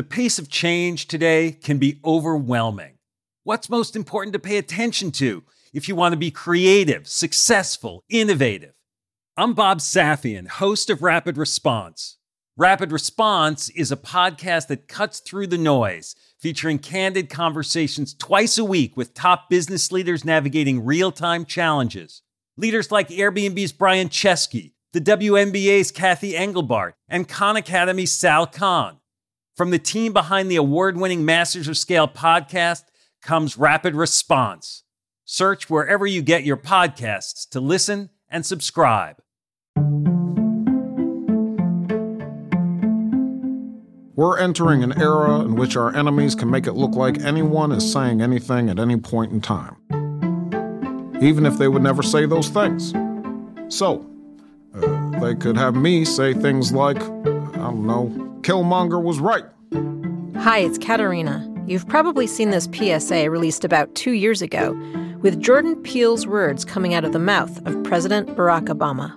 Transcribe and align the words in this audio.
The 0.00 0.04
pace 0.04 0.38
of 0.38 0.48
change 0.48 1.08
today 1.08 1.52
can 1.52 1.76
be 1.76 2.00
overwhelming. 2.06 2.94
What's 3.44 3.68
most 3.68 3.94
important 3.94 4.32
to 4.32 4.38
pay 4.38 4.56
attention 4.56 5.10
to 5.10 5.42
if 5.74 5.88
you 5.88 5.94
want 5.94 6.14
to 6.14 6.18
be 6.18 6.30
creative, 6.30 7.06
successful, 7.06 8.02
innovative? 8.08 8.72
I'm 9.36 9.52
Bob 9.52 9.80
Safian, 9.80 10.48
host 10.48 10.88
of 10.88 11.02
Rapid 11.02 11.36
Response. 11.36 12.16
Rapid 12.56 12.92
Response 12.92 13.68
is 13.68 13.92
a 13.92 13.96
podcast 13.96 14.68
that 14.68 14.88
cuts 14.88 15.20
through 15.20 15.48
the 15.48 15.58
noise, 15.58 16.16
featuring 16.38 16.78
candid 16.78 17.28
conversations 17.28 18.14
twice 18.14 18.56
a 18.56 18.64
week 18.64 18.96
with 18.96 19.12
top 19.12 19.50
business 19.50 19.92
leaders 19.92 20.24
navigating 20.24 20.82
real 20.82 21.12
time 21.12 21.44
challenges. 21.44 22.22
Leaders 22.56 22.90
like 22.90 23.10
Airbnb's 23.10 23.72
Brian 23.72 24.08
Chesky, 24.08 24.72
the 24.94 25.00
WNBA's 25.02 25.90
Cathy 25.90 26.34
Engelbert, 26.34 26.94
and 27.06 27.28
Khan 27.28 27.58
Academy's 27.58 28.12
Sal 28.12 28.46
Khan. 28.46 28.96
From 29.60 29.72
the 29.72 29.78
team 29.78 30.14
behind 30.14 30.50
the 30.50 30.56
award 30.56 30.96
winning 30.96 31.22
Masters 31.26 31.68
of 31.68 31.76
Scale 31.76 32.08
podcast 32.08 32.84
comes 33.20 33.58
Rapid 33.58 33.94
Response. 33.94 34.84
Search 35.26 35.68
wherever 35.68 36.06
you 36.06 36.22
get 36.22 36.44
your 36.44 36.56
podcasts 36.56 37.46
to 37.50 37.60
listen 37.60 38.08
and 38.30 38.46
subscribe. 38.46 39.16
We're 44.16 44.38
entering 44.38 44.82
an 44.82 44.98
era 44.98 45.40
in 45.40 45.56
which 45.56 45.76
our 45.76 45.94
enemies 45.94 46.34
can 46.34 46.50
make 46.50 46.66
it 46.66 46.72
look 46.72 46.94
like 46.94 47.20
anyone 47.20 47.70
is 47.70 47.92
saying 47.92 48.22
anything 48.22 48.70
at 48.70 48.78
any 48.78 48.96
point 48.96 49.30
in 49.30 49.42
time, 49.42 49.76
even 51.20 51.44
if 51.44 51.58
they 51.58 51.68
would 51.68 51.82
never 51.82 52.02
say 52.02 52.24
those 52.24 52.48
things. 52.48 52.94
So, 53.68 54.06
uh, 54.74 55.20
they 55.20 55.34
could 55.34 55.58
have 55.58 55.74
me 55.74 56.06
say 56.06 56.32
things 56.32 56.72
like, 56.72 56.96
I 56.96 57.58
don't 57.58 57.86
know, 57.86 58.29
Killmonger 58.42 59.02
was 59.02 59.20
right. 59.20 59.44
Hi, 60.42 60.58
it's 60.58 60.78
Caterina. 60.78 61.46
You've 61.66 61.86
probably 61.86 62.26
seen 62.26 62.50
this 62.50 62.68
PSA 62.72 63.30
released 63.30 63.64
about 63.64 63.94
two 63.94 64.12
years 64.12 64.42
ago 64.42 64.72
with 65.20 65.40
Jordan 65.40 65.76
Peele's 65.82 66.26
words 66.26 66.64
coming 66.64 66.94
out 66.94 67.04
of 67.04 67.12
the 67.12 67.18
mouth 67.18 67.64
of 67.66 67.82
President 67.84 68.28
Barack 68.30 68.66
Obama. 68.66 69.16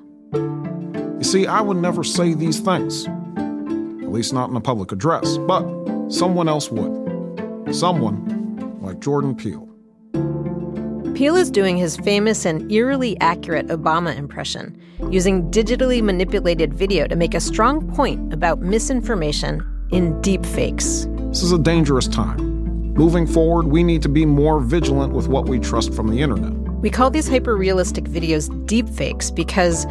You 1.18 1.24
see, 1.24 1.48
I 1.48 1.62
would 1.62 1.78
never 1.78 2.04
say 2.04 2.34
these 2.34 2.60
things, 2.60 3.08
at 3.08 4.12
least 4.12 4.34
not 4.34 4.50
in 4.50 4.56
a 4.56 4.62
public 4.62 4.92
address, 4.92 5.38
but 5.38 5.64
someone 6.10 6.50
else 6.50 6.70
would. 6.70 7.74
Someone 7.74 8.78
like 8.82 9.00
Jordan 9.00 9.36
Peele. 9.36 9.73
Peele 11.16 11.36
is 11.36 11.52
doing 11.52 11.78
his 11.78 11.96
famous 11.98 12.44
and 12.44 12.72
eerily 12.72 13.16
accurate 13.22 13.68
Obama 13.68 14.18
impression, 14.18 14.76
using 15.12 15.52
digitally 15.52 16.02
manipulated 16.02 16.74
video 16.74 17.06
to 17.06 17.16
make 17.16 17.36
a 17.36 17.40
strong 17.40 17.88
point 17.94 18.34
about 18.34 18.62
misinformation 18.62 19.62
in 19.92 20.20
deepfakes. 20.22 21.06
This 21.30 21.44
is 21.44 21.52
a 21.52 21.60
dangerous 21.60 22.08
time. 22.08 22.94
Moving 22.96 23.28
forward, 23.28 23.68
we 23.68 23.84
need 23.84 24.02
to 24.02 24.10
be 24.10 24.26
more 24.26 24.60
vigilant 24.60 25.14
with 25.14 25.28
what 25.28 25.48
we 25.48 25.60
trust 25.60 25.94
from 25.94 26.08
the 26.08 26.20
internet. 26.20 26.52
We 26.82 26.90
call 26.90 27.12
these 27.12 27.28
hyper 27.28 27.56
realistic 27.56 28.06
videos 28.06 28.50
deepfakes 28.66 29.34
because, 29.34 29.86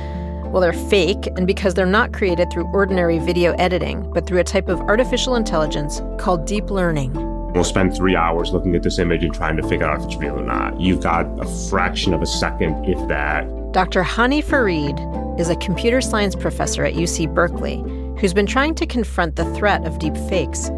well, 0.47 0.61
they're 0.61 0.73
fake 0.73 1.29
and 1.36 1.47
because 1.47 1.75
they're 1.75 1.86
not 1.86 2.12
created 2.12 2.51
through 2.51 2.67
ordinary 2.73 3.20
video 3.20 3.53
editing, 3.55 4.12
but 4.12 4.27
through 4.27 4.41
a 4.41 4.45
type 4.45 4.69
of 4.69 4.81
artificial 4.81 5.36
intelligence 5.36 6.03
called 6.19 6.47
deep 6.47 6.69
learning. 6.69 7.31
We'll 7.55 7.64
spend 7.64 7.95
three 7.95 8.17
hours 8.17 8.53
looking 8.53 8.75
at 8.75 8.83
this 8.83 8.98
image 8.98 9.22
and 9.22 9.34
trying 9.34 9.56
to 9.58 9.69
figure 9.69 9.86
out 9.86 10.00
if 10.00 10.06
it's 10.06 10.17
real 10.17 10.39
or 10.39 10.45
not. 10.45 10.81
You've 10.81 11.03
got 11.03 11.27
a 11.39 11.45
fraction 11.69 12.14
of 12.14 12.22
a 12.22 12.27
second, 12.27 12.84
if 12.86 13.08
that. 13.08 13.47
Dr. 13.72 14.03
Hany 14.03 14.41
Farid 14.41 14.98
is 15.39 15.48
a 15.48 15.56
computer 15.56 16.00
science 16.00 16.34
professor 16.34 16.84
at 16.84 16.95
UC 16.95 17.33
Berkeley 17.34 17.83
who's 18.19 18.33
been 18.33 18.47
trying 18.47 18.75
to 18.77 18.86
confront 18.86 19.36
the 19.36 19.45
threat 19.55 19.84
of 19.84 19.98
deep 19.98 20.17
fakes, 20.28 20.70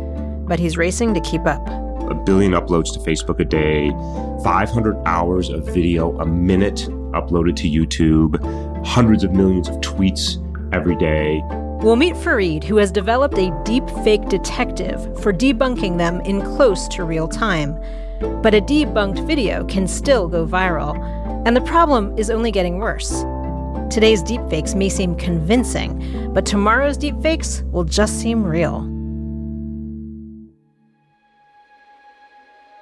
but 0.47 0.59
he's 0.59 0.77
racing 0.77 1.15
to 1.15 1.21
keep 1.21 1.47
up. 1.47 1.67
A 2.11 2.15
billion 2.15 2.53
uploads 2.53 2.93
to 2.95 2.99
Facebook 3.01 3.39
a 3.39 3.45
day, 3.45 3.91
500 4.43 4.97
hours 5.07 5.51
of 5.51 5.67
video 5.67 6.19
a 6.21 6.27
minute 6.27 6.89
uploaded 7.13 7.55
to 7.57 7.71
YouTube, 7.71 8.85
hundreds 8.87 9.25
of 9.25 9.33
millions 9.33 9.69
of 9.69 9.77
tweets 9.77 10.41
every 10.75 10.97
day. 10.97 11.43
We'll 11.85 11.97
meet 11.97 12.17
Farid, 12.17 12.65
who 12.65 12.79
has 12.79 12.91
developed 12.91 13.37
a 13.37 13.51
deep 13.63 13.87
fake 14.03 14.31
detective 14.31 15.21
for 15.21 15.35
debunking 15.35 15.99
them 15.99 16.23
in 16.23 16.41
close 16.41 16.89
to 16.89 17.05
real 17.05 17.29
time. 17.29 17.79
But 18.41 18.55
a 18.55 18.63
debunked 18.63 19.27
video 19.27 19.67
can 19.67 19.87
still 19.87 20.27
go 20.27 20.47
viral, 20.47 20.97
and 21.47 21.55
the 21.55 21.61
problem 21.61 22.17
is 22.17 22.31
only 22.31 22.51
getting 22.51 22.79
worse. 22.79 23.11
Today's 23.91 24.23
deepfakes 24.23 24.75
may 24.75 24.89
seem 24.89 25.15
convincing, 25.17 26.33
but 26.33 26.47
tomorrow's 26.47 26.97
deepfakes 26.97 27.71
will 27.71 27.85
just 27.85 28.19
seem 28.19 28.45
real. 28.45 28.79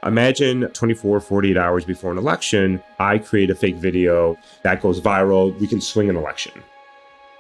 Imagine 0.06 0.68
24, 0.68 1.18
48 1.18 1.56
hours 1.56 1.84
before 1.84 2.12
an 2.12 2.18
election, 2.18 2.80
I 3.00 3.18
create 3.18 3.50
a 3.50 3.56
fake 3.56 3.76
video 3.76 4.38
that 4.62 4.80
goes 4.80 5.00
viral. 5.00 5.58
We 5.58 5.66
can 5.66 5.80
swing 5.80 6.08
an 6.08 6.14
election. 6.14 6.52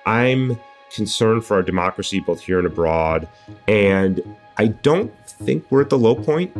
I'm 0.06 0.58
concerned 0.94 1.44
for 1.44 1.54
our 1.54 1.62
democracy, 1.62 2.20
both 2.20 2.40
here 2.40 2.58
and 2.58 2.66
abroad. 2.66 3.28
And 3.66 4.22
I 4.56 4.68
don't 4.68 5.12
think 5.26 5.64
we're 5.70 5.82
at 5.82 5.90
the 5.90 5.98
low 5.98 6.14
point 6.14 6.54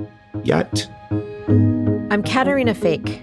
yet. 0.45 0.89
I'm 1.11 2.23
Caterina 2.23 2.75
Fake. 2.75 3.23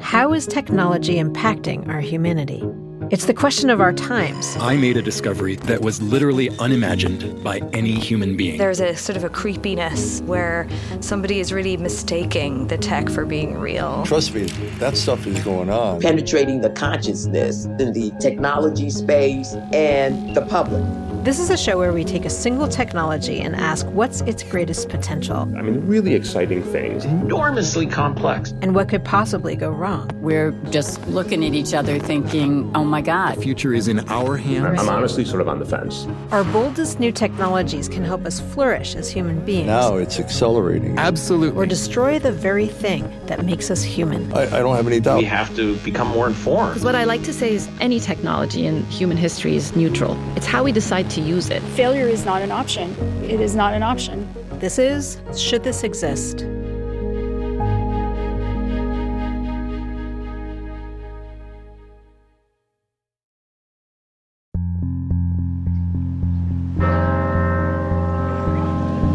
How 0.00 0.32
is 0.32 0.46
technology 0.46 1.16
impacting 1.16 1.88
our 1.88 2.00
humanity? 2.00 2.62
It's 3.10 3.24
the 3.24 3.32
question 3.32 3.70
of 3.70 3.80
our 3.80 3.94
times. 3.94 4.54
I 4.60 4.76
made 4.76 4.98
a 4.98 5.02
discovery 5.02 5.56
that 5.56 5.80
was 5.80 6.02
literally 6.02 6.50
unimagined 6.58 7.42
by 7.42 7.60
any 7.72 7.92
human 7.92 8.36
being. 8.36 8.58
There's 8.58 8.80
a 8.80 8.96
sort 8.96 9.16
of 9.16 9.24
a 9.24 9.30
creepiness 9.30 10.20
where 10.22 10.68
somebody 11.00 11.40
is 11.40 11.50
really 11.50 11.78
mistaking 11.78 12.66
the 12.66 12.76
tech 12.76 13.08
for 13.08 13.24
being 13.24 13.54
real. 13.54 14.04
Trust 14.04 14.34
me, 14.34 14.44
that 14.78 14.94
stuff 14.98 15.26
is 15.26 15.42
going 15.42 15.70
on. 15.70 16.02
Penetrating 16.02 16.60
the 16.60 16.70
consciousness 16.70 17.64
in 17.64 17.94
the 17.94 18.12
technology 18.20 18.90
space 18.90 19.54
and 19.72 20.34
the 20.34 20.42
public. 20.42 20.84
This 21.28 21.40
is 21.40 21.50
a 21.50 21.58
show 21.58 21.76
where 21.76 21.92
we 21.92 22.04
take 22.04 22.24
a 22.24 22.30
single 22.30 22.66
technology 22.66 23.42
and 23.42 23.54
ask 23.54 23.84
what's 23.88 24.22
its 24.22 24.42
greatest 24.42 24.88
potential. 24.88 25.40
I 25.40 25.60
mean, 25.60 25.86
really 25.86 26.14
exciting 26.14 26.62
things. 26.62 27.04
Enormously 27.04 27.86
complex. 27.86 28.54
And 28.62 28.74
what 28.74 28.88
could 28.88 29.04
possibly 29.04 29.54
go 29.54 29.68
wrong? 29.68 30.10
We're 30.22 30.52
just 30.70 31.06
looking 31.08 31.44
at 31.44 31.52
each 31.52 31.74
other 31.74 31.98
thinking, 31.98 32.72
oh 32.74 32.82
my 32.82 33.02
God. 33.02 33.36
The 33.36 33.42
future 33.42 33.74
is 33.74 33.88
in 33.88 34.08
our 34.08 34.38
hands. 34.38 34.80
I'm 34.80 34.88
honestly 34.88 35.26
sort 35.26 35.42
of 35.42 35.48
on 35.48 35.58
the 35.58 35.66
fence. 35.66 36.06
Our 36.30 36.44
boldest 36.44 36.98
new 36.98 37.12
technologies 37.12 37.90
can 37.90 38.04
help 38.04 38.24
us 38.24 38.40
flourish 38.40 38.94
as 38.94 39.10
human 39.10 39.44
beings. 39.44 39.66
Now 39.66 39.96
it's 39.96 40.18
accelerating. 40.18 40.98
Absolutely. 40.98 41.60
Or 41.60 41.66
destroy 41.66 42.18
the 42.18 42.32
very 42.32 42.68
thing 42.68 43.06
that 43.26 43.44
makes 43.44 43.70
us 43.70 43.82
human. 43.82 44.32
I, 44.32 44.44
I 44.44 44.60
don't 44.60 44.76
have 44.76 44.86
any 44.86 44.98
doubt. 44.98 45.18
We 45.18 45.24
have 45.24 45.54
to 45.56 45.76
become 45.80 46.08
more 46.08 46.26
informed. 46.26 46.70
Because 46.70 46.84
what 46.86 46.94
I 46.94 47.04
like 47.04 47.22
to 47.24 47.34
say 47.34 47.52
is 47.52 47.68
any 47.80 48.00
technology 48.00 48.64
in 48.64 48.82
human 48.86 49.18
history 49.18 49.56
is 49.56 49.76
neutral. 49.76 50.16
It's 50.34 50.46
how 50.46 50.64
we 50.64 50.72
decide 50.72 51.10
to 51.10 51.17
use 51.18 51.50
it. 51.50 51.62
Failure 51.74 52.08
is 52.08 52.24
not 52.24 52.42
an 52.42 52.50
option. 52.50 52.90
It 53.24 53.40
is 53.40 53.54
not 53.54 53.74
an 53.74 53.82
option. 53.82 54.28
This 54.58 54.78
is 54.78 55.20
Should 55.36 55.64
This 55.64 55.84
Exist? 55.84 56.44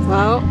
Well, 0.07 0.41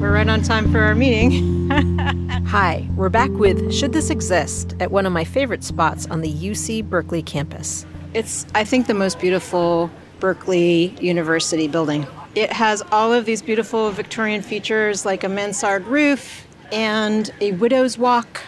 we're 0.00 0.12
right 0.12 0.28
on 0.28 0.42
time 0.42 0.70
for 0.72 0.80
our 0.80 0.94
meeting. 0.94 1.70
Hi, 2.46 2.86
we're 2.96 3.08
back 3.08 3.30
with 3.30 3.72
Should 3.72 3.94
This 3.94 4.10
Exist 4.10 4.74
at 4.80 4.90
one 4.90 5.06
of 5.06 5.12
my 5.12 5.24
favorite 5.24 5.64
spots 5.64 6.06
on 6.08 6.20
the 6.20 6.30
UC 6.30 6.86
Berkeley 6.90 7.22
campus. 7.22 7.86
It's, 8.12 8.44
I 8.54 8.64
think, 8.64 8.88
the 8.88 8.94
most 8.94 9.18
beautiful 9.18 9.90
Berkeley 10.22 10.94
University 11.00 11.66
building. 11.66 12.06
It 12.36 12.52
has 12.52 12.80
all 12.92 13.12
of 13.12 13.24
these 13.24 13.42
beautiful 13.42 13.90
Victorian 13.90 14.40
features 14.40 15.04
like 15.04 15.24
a 15.24 15.28
mansard 15.28 15.84
roof 15.84 16.46
and 16.70 17.28
a 17.40 17.50
widow's 17.54 17.98
walk. 17.98 18.40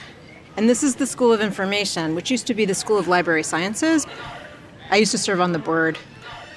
And 0.57 0.69
this 0.69 0.85
is 0.85 0.95
the 0.95 1.07
School 1.07 1.33
of 1.33 1.41
Information, 1.41 2.15
which 2.15 2.31
used 2.31 2.47
to 2.47 2.55
be 2.55 2.65
the 2.65 2.77
School 2.77 2.97
of 2.97 3.09
Library 3.09 3.43
Sciences. 3.43 4.07
I 4.93 4.99
used 4.99 5.11
to 5.11 5.19
serve 5.19 5.41
on 5.41 5.51
the 5.51 5.59
board. 5.59 5.99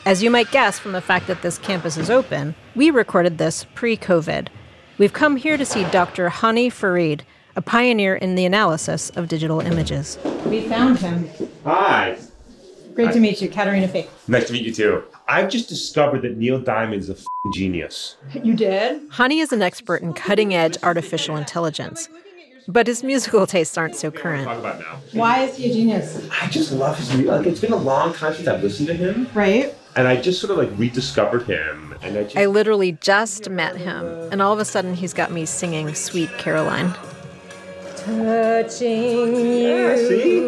As 0.06 0.22
you 0.22 0.30
might 0.30 0.52
guess 0.52 0.78
from 0.78 0.92
the 0.92 1.02
fact 1.02 1.26
that 1.26 1.42
this 1.42 1.58
campus 1.58 1.98
is 1.98 2.12
open, 2.12 2.54
we 2.76 2.92
recorded 2.92 3.40
this 3.40 3.66
pre 3.74 3.98
COVID. 3.98 4.50
We've 5.00 5.14
come 5.14 5.36
here 5.36 5.58
to 5.58 5.66
see 5.66 5.84
Dr. 5.86 6.30
Hany 6.30 6.70
Farid, 6.70 7.24
a 7.56 7.62
pioneer 7.64 8.16
in 8.16 8.36
the 8.36 8.46
analysis 8.46 9.10
of 9.10 9.28
digital 9.28 9.62
images. 9.62 10.20
We 10.46 10.68
found 10.68 11.00
him. 11.00 11.28
Hi. 11.64 12.20
Great 12.98 13.14
to 13.14 13.20
meet 13.20 13.42
you, 13.44 13.48
Caterina 13.48 13.88
Fake. 13.88 14.10
Nice 14.28 14.48
to 14.48 14.54
meet 14.54 14.66
you 14.66 14.74
too. 14.74 15.04
I've 15.28 15.50
just 15.50 15.70
discovered 15.70 16.24
that 16.24 16.36
Neil 16.36 16.60
Diamond's 16.60 17.10
a 17.10 17.14
f***ing 17.14 17.52
genius. 17.54 18.18
You 18.34 18.56
did? 18.56 19.04
Hany 19.12 19.40
is 19.40 19.54
an 19.54 19.62
expert 19.62 20.02
in 20.02 20.14
cutting 20.14 20.56
edge 20.56 20.78
artificial 20.82 21.38
intelligence. 21.38 22.10
But 22.68 22.88
his 22.88 23.04
musical 23.04 23.46
tastes 23.46 23.78
aren't 23.78 23.96
so 23.96 24.10
current. 24.10 24.46
Talk 24.46 24.58
about 24.58 24.80
now. 24.80 25.00
Why 25.14 25.44
is 25.44 25.56
he 25.58 25.70
a 25.70 25.74
genius? 25.74 26.28
I 26.42 26.48
just 26.48 26.72
love 26.72 26.98
his 26.98 27.10
music. 27.14 27.28
Like, 27.28 27.46
it's 27.46 27.62
been 27.62 27.72
a 27.72 27.76
long 27.78 28.14
time 28.16 28.34
since 28.34 28.48
I've 28.48 28.64
listened 28.64 28.88
to 28.88 28.96
him. 28.96 29.28
Right. 29.36 29.76
and 29.96 30.08
I 30.08 30.20
just 30.20 30.42
sort 30.42 30.50
of 30.52 30.58
like 30.58 30.70
rediscovered 30.80 31.44
him, 31.44 31.96
and 32.02 32.18
I 32.18 32.24
just 32.24 32.36
I 32.36 32.48
literally 32.48 32.94
just 32.94 33.48
met 33.50 33.78
him, 33.78 34.06
and 34.32 34.42
all 34.42 34.54
of 34.54 34.60
a 34.60 34.66
sudden 34.66 34.96
he's 34.96 35.14
got 35.14 35.32
me 35.32 35.46
singing 35.46 35.94
Sweet 35.94 36.30
Caroline. 36.40 36.94
Touching 37.96 39.36
Yeah, 39.36 39.96
see? 39.96 40.40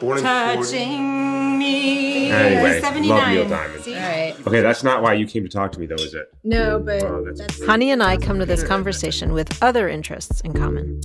Born 0.00 0.18
in 0.18 0.22
40 0.22 0.22
touching 0.22 1.41
me. 1.62 2.30
Anyway, 2.30 2.72
love 2.74 2.80
79. 2.80 3.34
Neil 3.34 3.48
Diamond. 3.48 3.84
All 3.86 3.94
right. 3.94 4.34
Okay, 4.46 4.60
that's 4.60 4.82
not 4.82 5.02
why 5.02 5.14
you 5.14 5.26
came 5.26 5.42
to 5.42 5.48
talk 5.48 5.72
to 5.72 5.80
me, 5.80 5.86
though, 5.86 5.94
is 5.96 6.14
it? 6.14 6.32
No, 6.44 6.78
but 6.78 7.02
Oh, 7.02 7.24
that's 7.24 7.64
Hany 7.66 7.90
and 7.90 8.02
I 8.02 8.16
come 8.16 8.38
to 8.38 8.46
this 8.46 8.62
conversation 8.62 9.32
with 9.32 9.62
other 9.62 9.88
interests 9.88 10.40
in 10.40 10.52
common. 10.52 11.00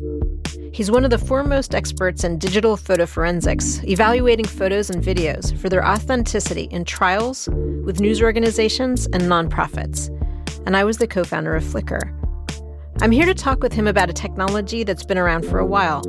He's 0.74 0.92
one 0.92 1.04
of 1.04 1.10
the 1.10 1.18
foremost 1.18 1.74
experts 1.74 2.24
in 2.24 2.38
digital 2.38 2.78
photo 2.78 3.06
forensics, 3.06 3.84
evaluating 3.84 4.46
photos 4.46 4.90
and 4.90 5.04
videos 5.04 5.58
for 5.58 5.70
their 5.70 5.86
authenticity 5.86 6.64
in 6.66 6.86
trials 6.86 7.48
with 7.84 8.00
news 8.00 8.22
organizations 8.22 9.06
and 9.08 9.24
nonprofits. 9.24 10.10
And 10.66 10.76
I 10.78 10.84
was 10.84 10.98
the 10.98 11.08
co 11.08 11.24
founder 11.24 11.56
of 11.56 11.64
Flickr. 11.64 12.14
I'm 13.02 13.12
here 13.12 13.26
to 13.26 13.34
talk 13.34 13.62
with 13.62 13.74
him 13.74 13.88
about 13.88 14.10
a 14.10 14.14
technology 14.14 14.84
that's 14.84 15.04
been 15.04 15.18
around 15.18 15.46
for 15.46 15.60
a 15.60 15.66
while, 15.66 16.02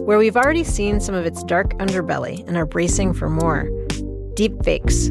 where 0.00 0.18
we've 0.18 0.36
already 0.36 0.64
seen 0.64 1.00
some 1.00 1.14
of 1.14 1.24
its 1.26 1.42
dark 1.44 1.72
underbelly 1.74 2.46
and 2.46 2.56
are 2.56 2.66
bracing 2.66 3.12
for 3.14 3.28
more 3.28 3.68
deepfakes. 4.36 5.08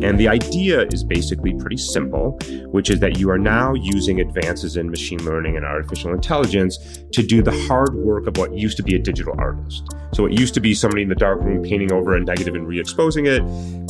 And 0.00 0.18
the 0.18 0.28
idea 0.28 0.86
is 0.92 1.02
basically 1.02 1.54
pretty 1.54 1.76
simple, 1.76 2.38
which 2.70 2.88
is 2.88 3.00
that 3.00 3.18
you 3.18 3.30
are 3.30 3.38
now 3.38 3.74
using 3.74 4.20
advances 4.20 4.76
in 4.76 4.88
machine 4.90 5.24
learning 5.24 5.56
and 5.56 5.64
artificial 5.64 6.12
intelligence 6.12 6.78
to 7.12 7.22
do 7.22 7.42
the 7.42 7.50
hard 7.66 7.94
work 7.94 8.28
of 8.28 8.36
what 8.36 8.54
used 8.54 8.76
to 8.76 8.84
be 8.84 8.94
a 8.94 8.98
digital 8.98 9.34
artist. 9.38 9.82
So 10.14 10.24
it 10.26 10.38
used 10.38 10.54
to 10.54 10.60
be 10.60 10.72
somebody 10.72 11.02
in 11.02 11.08
the 11.08 11.16
dark 11.16 11.40
room 11.40 11.62
painting 11.64 11.92
over 11.92 12.14
a 12.14 12.20
negative 12.20 12.54
and 12.54 12.66
re-exposing 12.66 13.26
it 13.26 13.42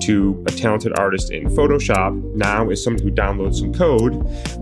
to 0.09 0.43
a 0.47 0.51
talented 0.51 0.99
artist 0.99 1.31
in 1.31 1.49
Photoshop. 1.49 2.19
Now 2.35 2.71
is 2.71 2.83
someone 2.83 3.03
who 3.03 3.11
downloads 3.11 3.57
some 3.57 3.75
code 3.75 4.15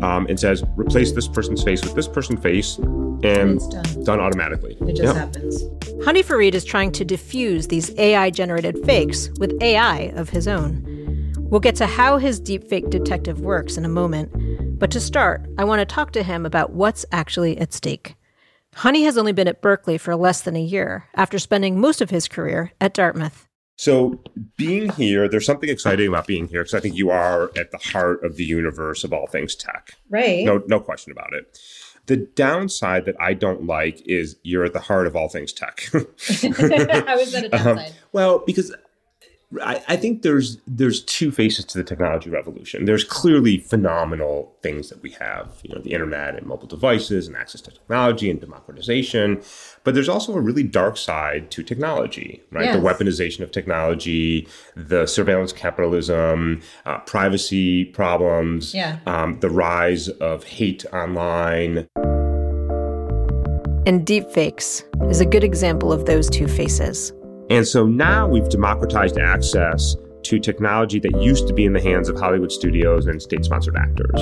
um, 0.03 0.27
and 0.27 0.41
says, 0.41 0.65
replace 0.77 1.13
this 1.13 1.29
person's 1.29 1.63
face 1.63 1.85
with 1.85 1.95
this 1.95 2.09
person's 2.09 2.43
face, 2.43 2.79
and 2.79 3.53
it's 3.53 3.69
done. 3.69 4.05
done 4.05 4.21
automatically. 4.21 4.77
It 4.81 4.97
just 4.97 5.17
happens. 5.17 5.63
Hany 6.05 6.23
Farid 6.23 6.57
is 6.57 6.65
trying 6.65 6.91
to 6.93 7.05
diffuse 7.05 7.69
these 7.69 7.97
AI 7.97 8.31
generated 8.31 8.85
fakes 8.85 9.31
with 9.39 9.57
AI 9.63 10.13
of 10.17 10.31
his 10.31 10.49
own. 10.49 10.83
We'll 11.39 11.61
get 11.61 11.77
to 11.77 11.87
how 11.87 12.19
his 12.19 12.41
deepfake 12.41 12.91
detective 12.91 13.41
works 13.41 13.77
in 13.77 13.85
a 13.85 13.89
moment, 13.89 14.81
but 14.81 14.91
to 14.91 15.01
start, 15.01 15.49
I 15.59 15.65
want 15.65 15.79
to 15.79 15.87
talk 15.87 16.11
to 16.13 16.25
him 16.25 16.45
about 16.45 16.73
what's 16.73 17.07
actually 17.13 17.57
at 17.59 17.73
stake. 17.73 18.17
Hany 18.75 19.05
has 19.05 19.17
only 19.17 19.33
been 19.33 19.49
at 19.49 19.63
Berkeley 19.63 19.97
for 19.97 20.17
less 20.17 20.41
than 20.41 20.57
a 20.57 20.61
year 20.61 21.05
after 21.15 21.39
spending 21.39 21.81
most 21.81 22.01
of 22.01 22.11
his 22.11 22.27
career 22.27 22.73
at 22.81 22.93
Dartmouth. 22.93 23.46
So, 23.79 24.21
being 24.57 24.91
here, 24.93 25.29
there's 25.29 25.45
something 25.45 25.69
exciting 25.69 26.09
about 26.09 26.27
being 26.27 26.49
here 26.49 26.63
because 26.63 26.75
I 26.75 26.81
think 26.81 26.97
you 26.97 27.11
are 27.11 27.51
at 27.57 27.73
the 27.73 27.79
heart 27.79 28.25
of 28.25 28.37
the 28.37 28.45
universe 28.45 29.05
of 29.05 29.13
all 29.13 29.27
things 29.27 29.55
tech. 29.55 29.97
Right. 30.09 30.45
No, 30.45 30.63
no 30.67 30.81
question 30.81 31.13
about 31.13 31.35
it. 31.35 31.59
The 32.07 32.17
downside 32.17 33.05
that 33.05 33.17
I 33.21 33.35
don't 33.35 33.67
like 33.67 34.01
is 34.07 34.37
you're 34.43 34.65
at 34.65 34.73
the 34.73 34.81
heart 34.81 35.07
of 35.07 35.15
all 35.15 35.29
things 35.29 35.53
tech. 35.53 35.89
How 35.93 35.99
is 35.99 37.33
that 37.33 37.49
a 37.53 37.71
Um, 37.71 37.81
well, 38.13 38.39
because 38.47 38.75
I, 39.63 39.81
I 39.87 39.97
think 39.97 40.23
there's 40.23 40.59
there's 40.67 41.03
two 41.05 41.31
faces 41.31 41.65
to 41.67 41.79
the 41.79 41.85
technology 41.85 42.29
revolution. 42.29 42.85
There's 42.85 43.05
clearly 43.05 43.59
phenomenal 43.59 44.57
things 44.61 44.89
that 44.89 45.01
we 45.03 45.11
have, 45.11 45.61
you 45.63 45.73
know, 45.73 45.81
the 45.81 45.93
internet 45.93 46.35
and 46.35 46.47
mobile 46.47 46.67
devices 46.67 47.29
and 47.29 47.37
access 47.37 47.61
to 47.63 47.71
technology 47.71 48.29
and 48.29 48.41
democratization. 48.41 49.41
But 49.85 49.95
there's 49.95 50.09
also 50.09 50.35
a 50.35 50.41
really 50.41 50.65
dark 50.65 50.97
side 50.97 51.53
to 51.53 51.63
technology, 51.63 52.43
right? 52.51 52.73
The 52.73 52.81
weaponization 52.81 53.41
of 53.41 53.53
technology, 53.53 54.49
the 54.75 55.07
surveillance 55.07 55.53
capitalism, 55.53 56.61
uh, 56.85 56.99
privacy 57.01 57.85
problems, 57.85 58.75
Yeah. 58.75 58.99
um, 59.07 59.39
the 59.39 59.49
rise 59.51 60.09
of 60.09 60.43
hate 60.43 60.85
online. 60.93 61.87
And 63.87 64.05
deepfakes 64.05 64.83
is 65.09 65.21
a 65.21 65.25
good 65.25 65.45
example 65.45 65.93
of 65.93 66.05
those 66.07 66.29
two 66.29 66.49
faces. 66.49 67.13
And 67.51 67.67
so 67.67 67.87
now 67.87 68.27
we've 68.27 68.49
democratized 68.49 69.19
access 69.19 69.97
to 70.25 70.39
technology 70.41 70.99
that 70.99 71.23
used 71.23 71.47
to 71.47 71.55
be 71.55 71.65
in 71.65 71.73
the 71.73 71.81
hands 71.81 72.09
of 72.09 72.19
Hollywood 72.19 72.51
studios 72.51 73.07
and 73.07 73.23
state 73.23 73.45
sponsored 73.45 73.77
actors. 73.77 74.21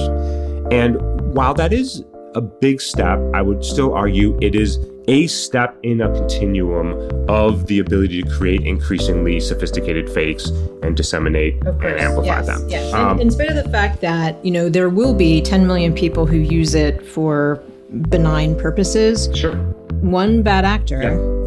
And 0.70 1.00
while 1.34 1.54
that 1.54 1.72
is 1.72 2.04
a 2.34 2.40
big 2.40 2.80
step, 2.80 3.18
I 3.32 3.40
would 3.40 3.64
still 3.64 3.94
argue 3.94 4.38
it 4.42 4.54
is 4.54 4.78
a 5.06 5.26
step 5.26 5.76
in 5.82 6.00
a 6.00 6.12
continuum 6.12 7.28
of 7.28 7.66
the 7.66 7.78
ability 7.78 8.22
to 8.22 8.30
create 8.30 8.66
increasingly 8.66 9.38
sophisticated 9.40 10.08
fakes 10.10 10.48
and 10.82 10.96
disseminate 10.96 11.54
and 11.64 11.84
amplify 11.84 12.42
them. 12.42 12.66
Yes. 12.68 12.92
Um, 12.92 13.20
in 13.20 13.30
spite 13.30 13.50
of 13.50 13.62
the 13.62 13.68
fact 13.70 14.00
that, 14.00 14.42
you 14.44 14.50
know, 14.50 14.68
there 14.68 14.88
will 14.88 15.14
be 15.14 15.42
10 15.42 15.66
million 15.66 15.94
people 15.94 16.26
who 16.26 16.38
use 16.38 16.74
it 16.74 17.06
for 17.06 17.62
benign 18.08 18.58
purposes. 18.58 19.28
Sure. 19.34 19.54
One 20.04 20.42
bad 20.42 20.64
actor 20.64 21.00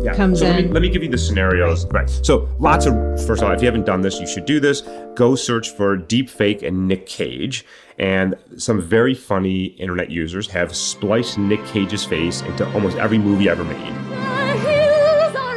Yeah. 0.04 0.14
comes 0.16 0.40
so 0.40 0.46
Let 0.46 0.60
in. 0.60 0.68
me, 0.68 0.72
let 0.74 0.82
me 0.82 0.90
give 0.90 1.04
you 1.04 1.10
the 1.10 1.18
scenarios. 1.18 1.86
Right. 1.92 2.10
So 2.10 2.50
lots 2.60 2.86
of 2.88 2.94
first 3.28 3.42
of 3.42 3.48
all, 3.50 3.54
if 3.54 3.62
you 3.62 3.68
haven't 3.68 3.86
done 3.86 4.02
this, 4.02 4.20
you 4.20 4.28
should 4.28 4.46
do 4.46 4.60
this. 4.60 4.82
Go 5.16 5.36
search 5.36 5.70
for 5.70 5.96
deep 5.96 6.30
fake 6.30 6.64
and 6.64 6.88
Nick 6.88 7.06
Cage. 7.06 7.66
And 8.00 8.36
some 8.58 8.82
very 8.82 9.14
funny 9.14 9.66
internet 9.80 10.10
users 10.12 10.48
have 10.50 10.76
spliced 10.76 11.38
Nick 11.38 11.64
Cage's 11.68 12.04
face 12.06 12.42
into 12.42 12.68
almost 12.74 12.98
every 12.98 13.18
movie 13.18 13.48
ever 13.50 13.64
made. 13.64 13.94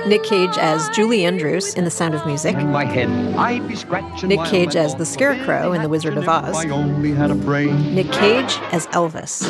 Nick 0.07 0.23
Cage 0.25 0.57
as 0.59 0.89
Julie 0.91 1.25
Andrews 1.25 1.75
in 1.75 1.85
The 1.85 1.91
Sound 1.91 2.15
of 2.15 2.27
Music. 2.27 2.57
my 2.57 2.85
head, 2.85 3.09
I'd 3.37 3.69
be 3.69 3.77
scratching 3.77 4.31
Nick 4.31 4.43
Cage 4.47 4.75
my 4.75 4.81
as 4.81 4.95
the 4.95 5.05
Scarecrow 5.07 5.73
in 5.73 5.83
The 5.83 5.89
Wizard 5.89 6.17
of 6.17 6.29
Oz. 6.29 6.57
I 6.57 6.69
only 6.71 7.13
had 7.13 7.31
a 7.31 7.35
brain. 7.35 7.95
Nick 7.95 8.11
Cage 8.11 8.59
as 8.73 8.87
Elvis. 8.89 9.43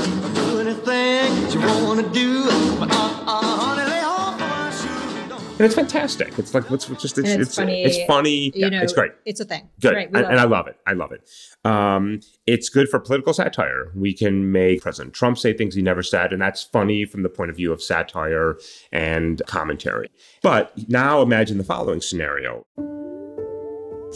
And 5.60 5.66
it's 5.66 5.74
fantastic. 5.74 6.38
It's 6.38 6.54
like 6.54 6.70
what's 6.70 6.88
what's 6.88 7.02
just 7.02 7.18
it's 7.18 7.28
it's 7.28 7.42
it's 7.48 7.54
funny, 7.56 7.82
It's 7.84 7.98
funny. 8.06 8.44
you 8.46 8.52
Yeah, 8.54 8.68
know, 8.70 8.82
it's 8.82 8.94
great. 8.94 9.12
it's 9.26 9.40
a 9.40 9.44
thing. 9.44 9.68
Good. 9.78 9.92
great. 9.92 10.10
We 10.10 10.18
And, 10.20 10.22
love 10.24 10.30
and 10.30 10.40
I 10.40 10.44
love 10.44 10.66
it. 10.68 10.76
I 10.86 10.92
love 10.94 11.12
it. 11.12 11.28
Um, 11.68 12.20
it's 12.46 12.70
good 12.70 12.88
for 12.88 12.98
political 12.98 13.34
satire. 13.34 13.92
We 13.94 14.14
can 14.14 14.52
make 14.52 14.80
President 14.80 15.12
Trump 15.12 15.36
say 15.36 15.52
things 15.52 15.74
he 15.74 15.82
never 15.82 16.02
said, 16.02 16.32
and 16.32 16.40
that's 16.40 16.62
funny 16.62 17.04
from 17.04 17.24
the 17.24 17.28
point 17.28 17.50
of 17.50 17.56
view 17.56 17.72
of 17.72 17.82
satire 17.82 18.56
and 18.90 19.42
commentary. 19.46 20.08
But 20.42 20.72
now 20.88 21.20
imagine 21.20 21.58
the 21.58 21.64
following 21.64 22.00
scenario 22.00 22.64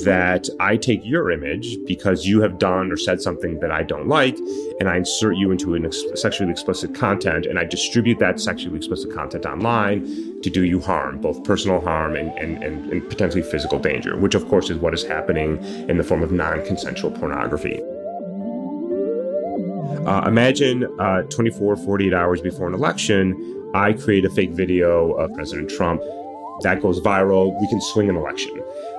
that 0.02 0.48
I 0.58 0.76
take 0.76 1.04
your 1.04 1.30
image 1.30 1.78
because 1.86 2.26
you 2.26 2.40
have 2.40 2.58
done 2.58 2.90
or 2.90 2.96
said 2.96 3.22
something 3.22 3.60
that 3.60 3.70
I 3.70 3.84
don't 3.84 4.08
like, 4.08 4.36
and 4.80 4.88
I 4.88 4.96
insert 4.96 5.36
you 5.36 5.52
into 5.52 5.74
an 5.74 5.86
ex- 5.86 6.02
sexually 6.16 6.50
explicit 6.50 6.94
content, 6.94 7.46
and 7.46 7.58
I 7.58 7.64
distribute 7.64 8.18
that 8.18 8.40
sexually 8.40 8.76
explicit 8.76 9.14
content 9.14 9.46
online 9.46 10.40
to 10.42 10.50
do 10.50 10.64
you 10.64 10.80
harm, 10.80 11.20
both 11.20 11.44
personal 11.44 11.80
harm 11.80 12.16
and, 12.16 12.36
and, 12.38 12.62
and, 12.62 12.92
and 12.92 13.08
potentially 13.08 13.42
physical 13.42 13.78
danger, 13.78 14.16
which 14.16 14.34
of 14.34 14.48
course 14.48 14.68
is 14.68 14.78
what 14.78 14.94
is 14.94 15.04
happening 15.04 15.62
in 15.88 15.96
the 15.96 16.04
form 16.04 16.22
of 16.22 16.32
non 16.32 16.64
consensual 16.66 17.12
pornography. 17.12 17.80
Uh, 20.06 20.24
imagine 20.26 20.84
uh, 21.00 21.22
24, 21.22 21.76
48 21.76 22.12
hours 22.12 22.40
before 22.40 22.66
an 22.68 22.74
election, 22.74 23.70
I 23.74 23.92
create 23.92 24.24
a 24.24 24.30
fake 24.30 24.50
video 24.50 25.12
of 25.14 25.32
President 25.34 25.70
Trump. 25.70 26.02
That 26.60 26.82
goes 26.82 27.00
viral. 27.00 27.58
We 27.60 27.68
can 27.68 27.80
swing 27.80 28.08
an 28.08 28.16
election. 28.16 28.52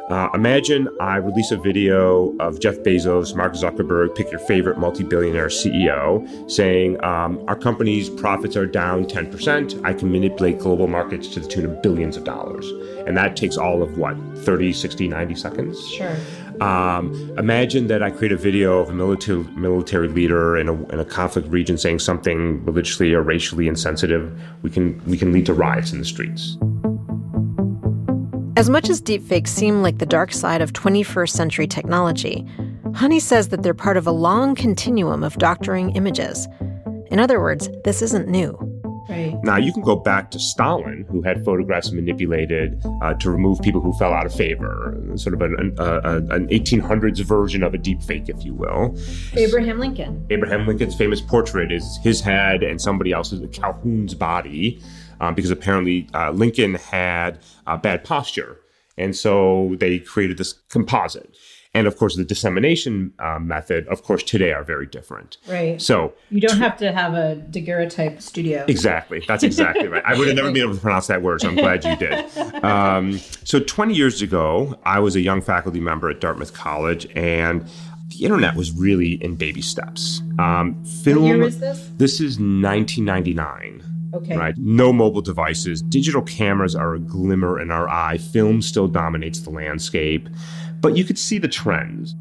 Uh, 0.10 0.30
imagine 0.36 0.88
I 1.00 1.16
release 1.16 1.50
a 1.50 1.58
video 1.58 2.36
of 2.38 2.60
Jeff 2.60 2.76
Bezos, 2.78 3.36
Mark 3.36 3.54
Zuckerberg, 3.54 4.14
pick 4.14 4.30
your 4.30 4.40
favorite 4.40 4.78
multi 4.78 5.04
billionaire 5.04 5.48
CEO, 5.48 6.50
saying, 6.50 7.04
um, 7.04 7.44
Our 7.48 7.56
company's 7.56 8.08
profits 8.08 8.56
are 8.56 8.68
down 8.68 9.06
10%. 9.06 9.84
I 9.84 9.94
can 9.94 10.12
manipulate 10.12 10.60
global 10.60 10.88
markets 10.88 11.28
to 11.30 11.40
the 11.40 11.48
tune 11.48 11.66
of 11.66 11.82
billions 11.82 12.18
of 12.18 12.24
dollars. 12.24 12.70
And 13.08 13.18
that 13.18 13.36
takes 13.36 13.58
all 13.58 13.82
of 13.82 13.98
what, 13.98 14.16
30, 14.38 14.74
60, 14.74 15.08
90 15.08 15.36
seconds? 15.36 15.90
Sure. 15.90 16.16
Um, 16.62 17.34
imagine 17.38 17.88
that 17.88 18.04
I 18.04 18.12
create 18.12 18.32
a 18.32 18.38
video 18.38 18.80
of 18.80 18.90
a 18.90 18.94
military 18.94 19.44
military 19.56 20.08
leader 20.08 20.56
in 20.56 20.70
a, 20.70 20.74
in 20.90 21.00
a 21.00 21.06
conflict 21.06 21.48
region 21.50 21.78
saying 21.80 22.00
something 22.00 22.64
religiously 22.64 23.14
or 23.14 23.24
racially 23.24 23.68
insensitive. 23.68 24.40
We 24.62 24.70
can 24.70 25.04
we 25.06 25.18
can 25.18 25.34
lead 25.34 25.48
to 25.48 25.54
riots 25.54 25.92
in 25.92 26.00
the 26.00 26.06
streets. 26.06 26.58
As 28.58 28.70
much 28.70 28.90
as 28.90 29.02
deepfakes 29.02 29.50
seem 29.50 29.82
like 29.82 29.98
the 29.98 30.06
dark 30.06 30.32
side 30.32 30.62
of 30.62 30.72
21st 30.72 31.30
century 31.30 31.68
technology, 31.68 32.48
Hany 32.94 33.20
says 33.20 33.50
that 33.50 33.64
they're 33.64 33.74
part 33.74 33.98
of 33.98 34.08
a 34.08 34.12
long 34.12 34.56
continuum 34.56 35.26
of 35.26 35.38
doctoring 35.38 35.94
images. 35.94 36.48
In 37.12 37.20
other 37.20 37.42
words, 37.42 37.70
this 37.84 38.02
isn't 38.02 38.30
new. 38.30 38.58
Right. 39.10 39.38
Now 39.44 39.58
you 39.58 39.74
can 39.74 39.84
go 39.84 39.98
back 39.98 40.32
to 40.32 40.40
Stalin, 40.40 41.06
who 41.10 41.22
had 41.22 41.44
photographs 41.44 41.92
manipulated 41.92 42.82
uh, 43.02 43.14
to 43.16 43.30
remove 43.30 43.62
people 43.62 43.82
who 43.82 43.92
fell 43.94 44.14
out 44.14 44.26
of 44.26 44.34
favor, 44.34 44.98
sort 45.16 45.34
of 45.36 45.42
an, 45.42 45.56
an, 45.60 45.76
uh, 45.78 46.22
an 46.30 46.48
1800s 46.48 47.20
version 47.26 47.62
of 47.62 47.74
a 47.74 47.78
deep 47.78 48.02
fake, 48.02 48.30
if 48.30 48.44
you 48.46 48.54
will. 48.54 48.98
Abraham 49.34 49.80
Lincoln. 49.80 50.26
Abraham 50.30 50.66
Lincoln's 50.66 50.96
famous 50.96 51.20
portrait 51.20 51.74
is 51.74 52.00
his 52.04 52.22
head 52.22 52.64
and 52.64 52.82
somebody 52.82 53.12
else's, 53.12 53.42
Calhoun's 53.52 54.16
body, 54.16 54.82
um, 55.20 55.36
because 55.36 55.52
apparently 55.52 56.08
uh, 56.14 56.32
Lincoln 56.32 56.76
had 56.76 57.40
uh, 57.68 57.78
bad 57.78 58.04
posture. 58.04 58.60
And 58.98 59.16
so 59.16 59.76
they 59.80 60.00
created 60.00 60.38
this 60.38 60.54
composite. 60.70 61.36
And 61.76 61.88
of 61.88 61.98
course, 61.98 62.16
the 62.16 62.24
dissemination 62.24 63.12
uh, 63.20 63.38
method, 63.38 63.86
of 63.90 64.02
course, 64.02 64.24
today 64.24 64.54
are 64.54 64.64
very 64.64 64.86
different. 64.86 65.36
Right. 65.46 65.80
So 65.82 66.14
you 66.30 66.40
don't 66.40 66.58
have 66.58 66.78
to 66.78 66.94
have 66.94 67.16
a 67.16 67.36
daguerreotype 67.36 68.22
studio. 68.22 68.64
Exactly. 68.70 69.22
That's 69.28 69.44
exactly 69.44 69.90
right. 69.90 70.02
I 70.06 70.18
would 70.18 70.28
have 70.28 70.38
never 70.38 70.54
been 70.54 70.64
able 70.64 70.76
to 70.76 70.80
pronounce 70.80 71.08
that 71.08 71.22
word, 71.22 71.42
so 71.42 71.50
I'm 71.50 71.56
glad 71.56 71.84
you 71.84 71.96
did. 71.98 72.26
Um, 72.66 73.20
so 73.44 73.60
20 73.60 73.94
years 73.94 74.22
ago, 74.22 74.80
I 74.86 75.00
was 75.00 75.16
a 75.16 75.22
young 75.22 75.42
faculty 75.42 75.80
member 75.80 76.10
at 76.10 76.20
Dartmouth 76.20 76.54
College, 76.54 77.06
and 77.16 77.68
the 78.08 78.24
internet 78.24 78.56
was 78.56 78.72
really 78.72 79.14
in 79.24 79.36
baby 79.36 79.62
steps. 79.62 80.22
Um, 80.40 80.84
film. 80.86 81.24
What 81.24 81.28
year 81.28 81.44
is 81.44 81.60
this? 81.60 81.92
This 81.98 82.14
is 82.22 82.40
1999. 82.40 83.84
Okay. 84.16 84.38
Right. 84.38 84.56
No 84.58 84.94
mobile 84.94 85.22
devices. 85.22 85.82
Digital 85.82 86.22
cameras 86.22 86.76
are 86.76 86.96
a 86.96 87.00
glimmer 87.00 87.60
in 87.60 87.72
our 87.72 87.90
eye. 87.90 88.18
Film 88.18 88.62
still 88.62 88.88
dominates 88.88 89.40
the 89.40 89.50
landscape 89.50 90.30
but 90.86 90.96
you 90.96 91.04
could 91.04 91.18
see 91.18 91.40
the 91.40 91.48
trends. 91.48 92.16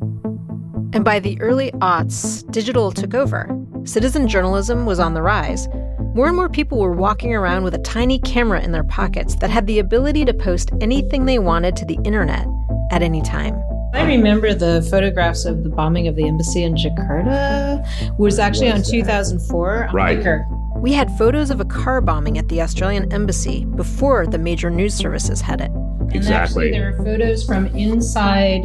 And 0.94 1.04
by 1.04 1.20
the 1.20 1.38
early 1.42 1.70
aughts, 1.72 2.50
digital 2.50 2.90
took 2.92 3.12
over. 3.12 3.46
Citizen 3.84 4.26
journalism 4.26 4.86
was 4.86 4.98
on 4.98 5.12
the 5.12 5.20
rise. 5.20 5.68
More 6.14 6.28
and 6.28 6.36
more 6.36 6.48
people 6.48 6.78
were 6.78 6.94
walking 6.94 7.34
around 7.34 7.64
with 7.64 7.74
a 7.74 7.78
tiny 7.78 8.20
camera 8.20 8.62
in 8.62 8.72
their 8.72 8.84
pockets 8.84 9.34
that 9.36 9.50
had 9.50 9.66
the 9.66 9.80
ability 9.80 10.24
to 10.24 10.32
post 10.32 10.70
anything 10.80 11.26
they 11.26 11.38
wanted 11.38 11.76
to 11.76 11.84
the 11.84 11.98
internet 12.04 12.46
at 12.90 13.02
any 13.02 13.20
time. 13.20 13.54
I 13.92 14.06
remember 14.06 14.54
the 14.54 14.80
photographs 14.90 15.44
of 15.44 15.62
the 15.62 15.68
bombing 15.68 16.08
of 16.08 16.16
the 16.16 16.26
embassy 16.26 16.62
in 16.62 16.74
Jakarta 16.74 17.84
was 18.18 18.38
actually 18.38 18.70
on 18.70 18.82
2004 18.82 19.90
right. 19.92 20.18
We 20.84 20.92
had 20.92 21.10
photos 21.16 21.48
of 21.48 21.60
a 21.60 21.64
car 21.64 22.02
bombing 22.02 22.36
at 22.36 22.50
the 22.50 22.60
Australian 22.60 23.10
embassy 23.10 23.64
before 23.64 24.26
the 24.26 24.36
major 24.36 24.68
news 24.68 24.92
services 24.92 25.40
had 25.40 25.62
it. 25.62 25.70
And 25.70 26.14
exactly. 26.14 26.66
actually, 26.66 26.70
there 26.72 26.90
are 26.90 26.96
photos 27.02 27.42
from 27.42 27.68
inside 27.68 28.60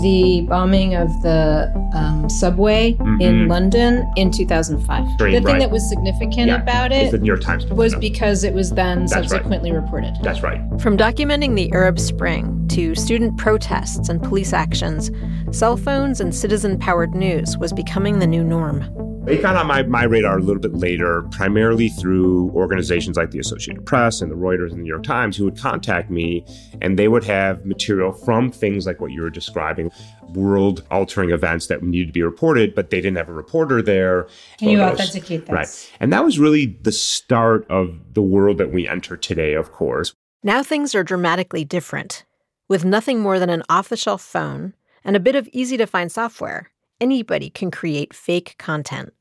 the 0.00 0.46
bombing 0.48 0.94
of 0.94 1.08
the 1.22 1.68
um, 1.96 2.30
subway 2.30 2.92
mm-hmm. 2.92 3.20
in 3.20 3.48
London 3.48 4.08
in 4.14 4.30
2005. 4.30 5.18
the 5.18 5.32
thing 5.32 5.44
right. 5.44 5.58
that 5.58 5.72
was 5.72 5.88
significant 5.88 6.46
yeah, 6.46 6.62
about 6.62 6.92
it 6.92 7.10
the 7.10 7.18
New 7.18 7.26
York 7.26 7.40
Times 7.40 7.66
was 7.66 7.92
because 7.96 8.44
it 8.44 8.54
was 8.54 8.70
then 8.70 9.06
That's 9.06 9.28
subsequently 9.28 9.72
right. 9.72 9.82
reported. 9.82 10.14
That's 10.22 10.44
right. 10.44 10.60
From 10.80 10.96
documenting 10.96 11.56
the 11.56 11.72
Arab 11.72 11.98
Spring 11.98 12.68
to 12.68 12.94
student 12.94 13.36
protests 13.36 14.08
and 14.08 14.22
police 14.22 14.52
actions, 14.52 15.10
cell 15.50 15.76
phones 15.76 16.20
and 16.20 16.32
citizen 16.32 16.78
powered 16.78 17.16
news 17.16 17.58
was 17.58 17.72
becoming 17.72 18.20
the 18.20 18.28
new 18.28 18.44
norm. 18.44 19.07
They 19.24 19.36
got 19.36 19.56
on 19.56 19.66
my, 19.66 19.82
my 19.82 20.04
radar 20.04 20.38
a 20.38 20.42
little 20.42 20.60
bit 20.60 20.74
later, 20.74 21.22
primarily 21.30 21.90
through 21.90 22.50
organizations 22.50 23.16
like 23.16 23.30
the 23.30 23.38
Associated 23.38 23.84
Press 23.84 24.22
and 24.22 24.30
the 24.30 24.36
Reuters 24.36 24.70
and 24.70 24.78
the 24.78 24.82
New 24.84 24.88
York 24.88 25.02
Times, 25.02 25.36
who 25.36 25.44
would 25.44 25.58
contact 25.58 26.10
me 26.10 26.46
and 26.80 26.98
they 26.98 27.08
would 27.08 27.24
have 27.24 27.66
material 27.66 28.12
from 28.12 28.50
things 28.50 28.86
like 28.86 29.00
what 29.00 29.10
you 29.12 29.20
were 29.20 29.30
describing 29.30 29.90
world 30.34 30.82
altering 30.90 31.30
events 31.30 31.66
that 31.66 31.82
needed 31.82 32.06
to 32.06 32.12
be 32.12 32.22
reported, 32.22 32.74
but 32.74 32.90
they 32.90 33.00
didn't 33.00 33.16
have 33.16 33.28
a 33.28 33.32
reporter 33.32 33.82
there. 33.82 34.28
Can 34.58 34.70
you 34.70 34.80
authenticate 34.80 35.46
that? 35.46 35.52
Right. 35.52 35.92
And 36.00 36.12
that 36.12 36.24
was 36.24 36.38
really 36.38 36.78
the 36.82 36.92
start 36.92 37.66
of 37.70 38.14
the 38.14 38.22
world 38.22 38.58
that 38.58 38.72
we 38.72 38.88
enter 38.88 39.16
today, 39.16 39.54
of 39.54 39.72
course. 39.72 40.14
Now 40.42 40.62
things 40.62 40.94
are 40.94 41.04
dramatically 41.04 41.64
different. 41.64 42.24
With 42.68 42.84
nothing 42.84 43.20
more 43.20 43.38
than 43.38 43.50
an 43.50 43.62
off 43.68 43.88
the 43.88 43.96
shelf 43.96 44.22
phone 44.22 44.74
and 45.04 45.16
a 45.16 45.20
bit 45.20 45.34
of 45.34 45.48
easy 45.52 45.76
to 45.78 45.86
find 45.86 46.12
software, 46.12 46.70
anybody 47.00 47.50
can 47.50 47.70
create 47.70 48.14
fake 48.14 48.56
content. 48.58 49.12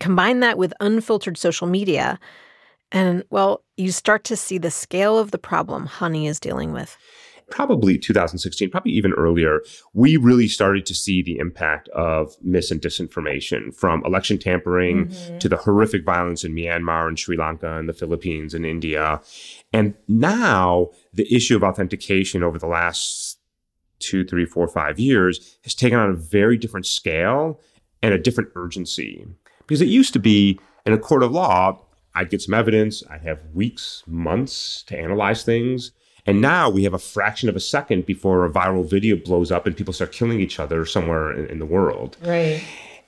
Combine 0.00 0.40
that 0.40 0.58
with 0.58 0.72
unfiltered 0.80 1.36
social 1.36 1.66
media, 1.66 2.18
and 2.92 3.24
well, 3.30 3.64
you 3.76 3.92
start 3.92 4.24
to 4.24 4.36
see 4.36 4.58
the 4.58 4.70
scale 4.70 5.18
of 5.18 5.30
the 5.30 5.38
problem 5.38 5.86
Hany 5.86 6.26
is 6.26 6.40
dealing 6.40 6.72
with. 6.72 6.96
Probably 7.50 7.96
2016, 7.96 8.70
probably 8.70 8.92
even 8.92 9.12
earlier, 9.14 9.62
we 9.94 10.18
really 10.18 10.48
started 10.48 10.84
to 10.84 10.94
see 10.94 11.22
the 11.22 11.38
impact 11.38 11.88
of 11.88 12.36
mis 12.42 12.70
and 12.70 12.80
disinformation 12.80 13.74
from 13.74 14.04
election 14.04 14.38
tampering 14.38 15.06
mm-hmm. 15.06 15.38
to 15.38 15.48
the 15.48 15.56
horrific 15.56 16.04
violence 16.04 16.44
in 16.44 16.54
Myanmar 16.54 17.08
and 17.08 17.18
Sri 17.18 17.38
Lanka 17.38 17.78
and 17.78 17.88
the 17.88 17.94
Philippines 17.94 18.52
and 18.52 18.66
India. 18.66 19.22
And 19.72 19.94
now 20.08 20.90
the 21.14 21.34
issue 21.34 21.56
of 21.56 21.62
authentication 21.62 22.42
over 22.42 22.58
the 22.58 22.66
last 22.66 23.27
two, 23.98 24.24
three, 24.24 24.44
four, 24.44 24.68
five 24.68 24.98
years 24.98 25.58
has 25.64 25.74
taken 25.74 25.98
on 25.98 26.10
a 26.10 26.14
very 26.14 26.56
different 26.56 26.86
scale 26.86 27.60
and 28.02 28.14
a 28.14 28.18
different 28.18 28.50
urgency. 28.54 29.26
Because 29.66 29.80
it 29.80 29.88
used 29.88 30.12
to 30.12 30.18
be 30.18 30.58
in 30.86 30.92
a 30.92 30.98
court 30.98 31.22
of 31.22 31.32
law, 31.32 31.80
I'd 32.14 32.30
get 32.30 32.42
some 32.42 32.54
evidence, 32.54 33.02
I'd 33.10 33.22
have 33.22 33.40
weeks, 33.52 34.02
months 34.06 34.82
to 34.84 34.98
analyze 34.98 35.42
things. 35.42 35.92
And 36.26 36.40
now 36.40 36.68
we 36.68 36.84
have 36.84 36.94
a 36.94 36.98
fraction 36.98 37.48
of 37.48 37.56
a 37.56 37.60
second 37.60 38.04
before 38.04 38.44
a 38.44 38.50
viral 38.50 38.88
video 38.88 39.16
blows 39.16 39.50
up 39.50 39.66
and 39.66 39.76
people 39.76 39.94
start 39.94 40.12
killing 40.12 40.40
each 40.40 40.58
other 40.58 40.84
somewhere 40.84 41.32
in, 41.32 41.46
in 41.46 41.58
the 41.58 41.66
world. 41.66 42.16
Right. 42.22 42.62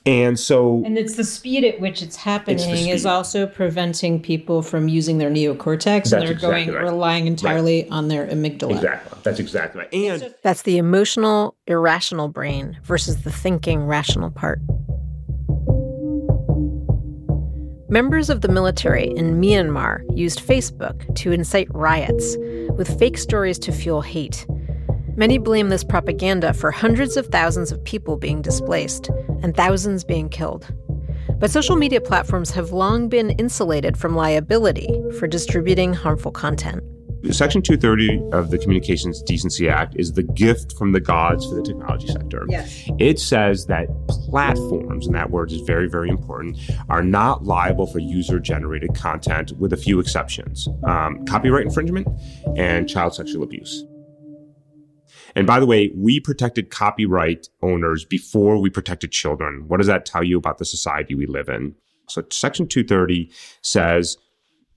And 0.07 0.40
so. 0.40 0.83
And 0.85 0.97
it's 0.97 1.16
the 1.16 1.25
speed 1.25 1.62
at 1.62 1.78
which 1.78 2.00
it's 2.00 2.16
happening 2.16 2.88
it's 2.88 3.00
is 3.00 3.07
also 3.07 3.47
preventing 3.47 4.21
people 4.21 4.62
from 4.62 4.88
using 4.88 5.19
their 5.19 5.30
neocortex 5.30 5.85
That's 5.85 6.12
and 6.12 6.23
they're 6.23 6.33
exactly 6.33 6.64
going 6.64 6.75
right. 6.75 6.85
relying 6.85 7.26
entirely 7.26 7.83
right. 7.83 7.92
on 7.92 8.09
their 8.09 8.26
amygdala. 8.26 8.76
Exactly. 8.76 9.19
That's 9.23 9.38
exactly 9.40 9.80
right. 9.80 9.95
And 9.95 10.35
that's 10.42 10.62
the 10.62 10.78
emotional, 10.78 11.54
irrational 11.66 12.28
brain 12.28 12.78
versus 12.83 13.23
the 13.25 13.30
thinking, 13.30 13.85
rational 13.85 14.30
part. 14.30 14.61
Members 17.90 18.30
of 18.30 18.40
the 18.40 18.49
military 18.49 19.09
in 19.16 19.40
Myanmar 19.40 20.04
used 20.16 20.40
Facebook 20.40 21.12
to 21.16 21.33
incite 21.33 21.66
riots, 21.75 22.37
with 22.76 22.97
fake 23.00 23.19
stories 23.19 23.59
to 23.59 23.73
fuel 23.73 24.00
hate. 24.00 24.47
Many 25.21 25.37
blame 25.37 25.69
this 25.69 25.85
propaganda 25.85 26.55
for 26.55 26.71
hundreds 26.71 27.19
of 27.19 27.27
thousands 27.27 27.73
of 27.73 27.85
people 27.85 28.17
being 28.17 28.41
displaced 28.41 29.11
and 29.43 29.55
thousands 29.55 30.03
being 30.03 30.31
killed. 30.31 30.73
But 31.39 31.50
social 31.50 31.77
media 31.77 32.00
platforms 32.00 32.50
have 32.53 32.73
long 32.73 33.11
been 33.11 33.33
insulated 33.33 33.99
from 33.99 34.17
liability 34.17 34.89
for 35.19 35.27
distributing 35.27 35.93
harmful 35.93 36.33
content. 36.33 36.83
Section 37.33 37.61
230 37.61 38.31
of 38.33 38.50
the 38.50 38.57
Communications 38.57 39.23
Decency 39.23 39.69
Act 39.69 39.95
is 39.99 40.15
the 40.15 40.23
gift 40.23 40.75
from 40.79 40.93
the 40.93 41.00
gods 41.00 41.45
for 41.45 41.55
the 41.55 41.62
technology 41.62 42.07
sector. 42.07 42.47
Yes. 42.49 42.89
It 42.99 43.19
says 43.19 43.67
that 43.67 43.89
platforms, 44.09 45.07
and 45.07 45.15
that 45.15 45.31
word 45.31 45.53
is 45.53 45.61
very, 45.61 45.87
very 45.87 46.09
important, 46.09 46.57
are 46.89 47.03
not 47.03 47.45
liable 47.45 47.87
for 47.87 47.99
user 47.99 48.41
generated 48.41 48.95
content 48.95 49.53
with 49.59 49.75
a 49.75 49.77
few 49.77 50.00
exceptions 50.00 50.67
um, 50.85 51.23
copyright 51.27 51.67
infringement 51.67 52.09
and 52.57 52.89
child 52.89 53.15
sexual 53.15 53.43
abuse. 53.43 53.85
And 55.34 55.46
by 55.46 55.60
the 55.60 55.66
way, 55.66 55.92
we 55.94 56.20
protected 56.20 56.70
copyright 56.70 57.49
owners 57.62 58.04
before 58.04 58.58
we 58.58 58.70
protected 58.70 59.12
children. 59.12 59.64
What 59.68 59.78
does 59.78 59.87
that 59.87 60.06
tell 60.06 60.25
you 60.25 60.38
about 60.38 60.58
the 60.58 60.64
society 60.64 61.14
we 61.14 61.26
live 61.26 61.49
in? 61.49 61.75
So, 62.08 62.25
Section 62.30 62.66
230 62.66 63.30
says 63.62 64.16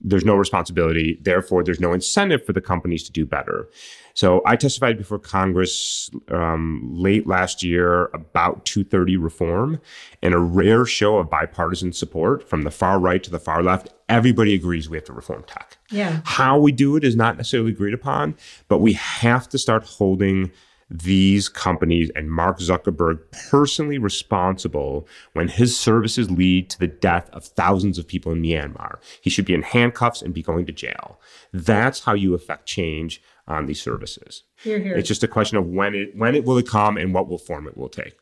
there's 0.00 0.24
no 0.24 0.34
responsibility. 0.34 1.18
Therefore, 1.22 1.64
there's 1.64 1.80
no 1.80 1.92
incentive 1.92 2.44
for 2.44 2.52
the 2.52 2.60
companies 2.60 3.04
to 3.04 3.12
do 3.12 3.24
better. 3.24 3.68
So 4.14 4.42
I 4.46 4.56
testified 4.56 4.96
before 4.96 5.18
Congress 5.18 6.08
um, 6.30 6.88
late 6.92 7.26
last 7.26 7.62
year 7.62 8.10
about 8.14 8.64
230 8.64 9.16
reform 9.16 9.80
and 10.22 10.34
a 10.34 10.38
rare 10.38 10.84
show 10.84 11.18
of 11.18 11.30
bipartisan 11.30 11.92
support 11.92 12.48
from 12.48 12.62
the 12.62 12.70
far 12.70 13.00
right 13.00 13.22
to 13.24 13.30
the 13.30 13.40
far 13.40 13.62
left. 13.62 13.88
Everybody 14.08 14.54
agrees 14.54 14.88
we 14.88 14.96
have 14.96 15.04
to 15.06 15.12
reform 15.12 15.42
tech. 15.46 15.78
Yeah. 15.90 16.20
How 16.24 16.58
we 16.58 16.70
do 16.70 16.96
it 16.96 17.02
is 17.02 17.16
not 17.16 17.36
necessarily 17.36 17.72
agreed 17.72 17.94
upon, 17.94 18.36
but 18.68 18.78
we 18.78 18.92
have 18.92 19.48
to 19.48 19.58
start 19.58 19.84
holding 19.84 20.52
these 20.90 21.48
companies 21.48 22.10
and 22.14 22.30
Mark 22.30 22.58
Zuckerberg 22.58 23.18
personally 23.50 23.98
responsible 23.98 25.08
when 25.32 25.48
his 25.48 25.78
services 25.78 26.30
lead 26.30 26.70
to 26.70 26.78
the 26.78 26.86
death 26.86 27.28
of 27.32 27.44
thousands 27.44 27.98
of 27.98 28.06
people 28.06 28.32
in 28.32 28.42
Myanmar. 28.42 28.98
He 29.20 29.30
should 29.30 29.44
be 29.44 29.54
in 29.54 29.62
handcuffs 29.62 30.22
and 30.22 30.34
be 30.34 30.42
going 30.42 30.66
to 30.66 30.72
jail. 30.72 31.20
That's 31.52 32.00
how 32.00 32.14
you 32.14 32.34
affect 32.34 32.66
change 32.66 33.22
on 33.46 33.66
these 33.66 33.80
services. 33.80 34.44
Here, 34.62 34.78
here. 34.78 34.96
It's 34.96 35.08
just 35.08 35.22
a 35.22 35.28
question 35.28 35.58
of 35.58 35.66
when 35.66 35.94
it 35.94 36.16
when 36.16 36.34
it 36.34 36.44
will 36.44 36.58
it 36.58 36.68
come 36.68 36.96
and 36.96 37.12
what 37.12 37.28
will 37.28 37.38
form 37.38 37.66
it 37.66 37.76
will 37.76 37.88
take. 37.88 38.16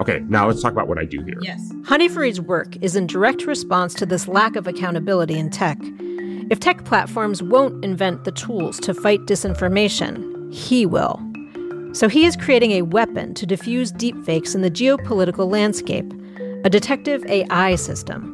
Okay, 0.00 0.24
now 0.28 0.48
let's 0.48 0.60
talk 0.60 0.72
about 0.72 0.88
what 0.88 0.98
I 0.98 1.04
do 1.04 1.22
here. 1.22 1.38
Yes. 1.40 1.72
Hany 1.86 2.08
Farid's 2.08 2.40
work 2.40 2.76
is 2.82 2.96
in 2.96 3.06
direct 3.06 3.46
response 3.46 3.94
to 3.94 4.06
this 4.06 4.26
lack 4.26 4.56
of 4.56 4.66
accountability 4.66 5.38
in 5.38 5.50
tech. 5.50 5.78
If 6.50 6.58
tech 6.58 6.84
platforms 6.84 7.42
won't 7.42 7.84
invent 7.84 8.24
the 8.24 8.32
tools 8.32 8.80
to 8.80 8.92
fight 8.92 9.20
disinformation, 9.20 10.33
he 10.54 10.86
will. 10.86 11.20
So 11.92 12.08
he 12.08 12.24
is 12.24 12.36
creating 12.36 12.72
a 12.72 12.82
weapon 12.82 13.34
to 13.34 13.46
diffuse 13.46 13.92
deepfakes 13.92 14.54
in 14.54 14.62
the 14.62 14.70
geopolitical 14.70 15.50
landscape, 15.50 16.12
a 16.64 16.70
detective 16.70 17.24
AI 17.26 17.74
system. 17.74 18.30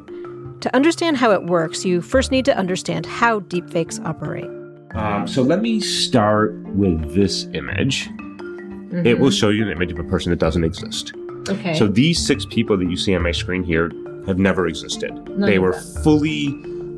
To 0.61 0.75
understand 0.77 1.17
how 1.17 1.31
it 1.33 1.45
works, 1.45 1.85
you 1.85 2.03
first 2.03 2.31
need 2.31 2.45
to 2.45 2.57
understand 2.57 3.07
how 3.07 3.41
deepfakes 3.41 4.05
operate. 4.05 4.49
Um, 4.95 5.27
so 5.27 5.41
let 5.41 5.63
me 5.63 5.81
start 5.81 6.55
with 6.75 7.15
this 7.15 7.45
image. 7.55 8.09
Mm-hmm. 8.09 9.07
It 9.07 9.19
will 9.19 9.31
show 9.31 9.49
you 9.49 9.63
an 9.65 9.71
image 9.71 9.93
of 9.93 9.99
a 9.99 10.05
person 10.05 10.31
that 10.31 10.39
doesn't 10.39 10.65
exist. 10.65 11.15
Okay. 11.49 11.75
So 11.75 11.87
these 11.87 12.25
six 12.25 12.45
people 12.45 12.77
that 12.77 12.91
you 12.91 12.97
see 12.97 13.15
on 13.15 13.23
my 13.23 13.33
screen 13.33 13.63
here 13.63 13.91
have 14.27 14.39
never 14.39 14.67
existed. 14.67 15.11
None 15.11 15.41
they 15.41 15.59
were 15.59 15.73
fully 16.03 16.49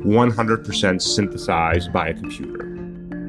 100% 0.03 1.01
synthesized 1.01 1.93
by 1.93 2.09
a 2.09 2.13
computer. 2.13 2.72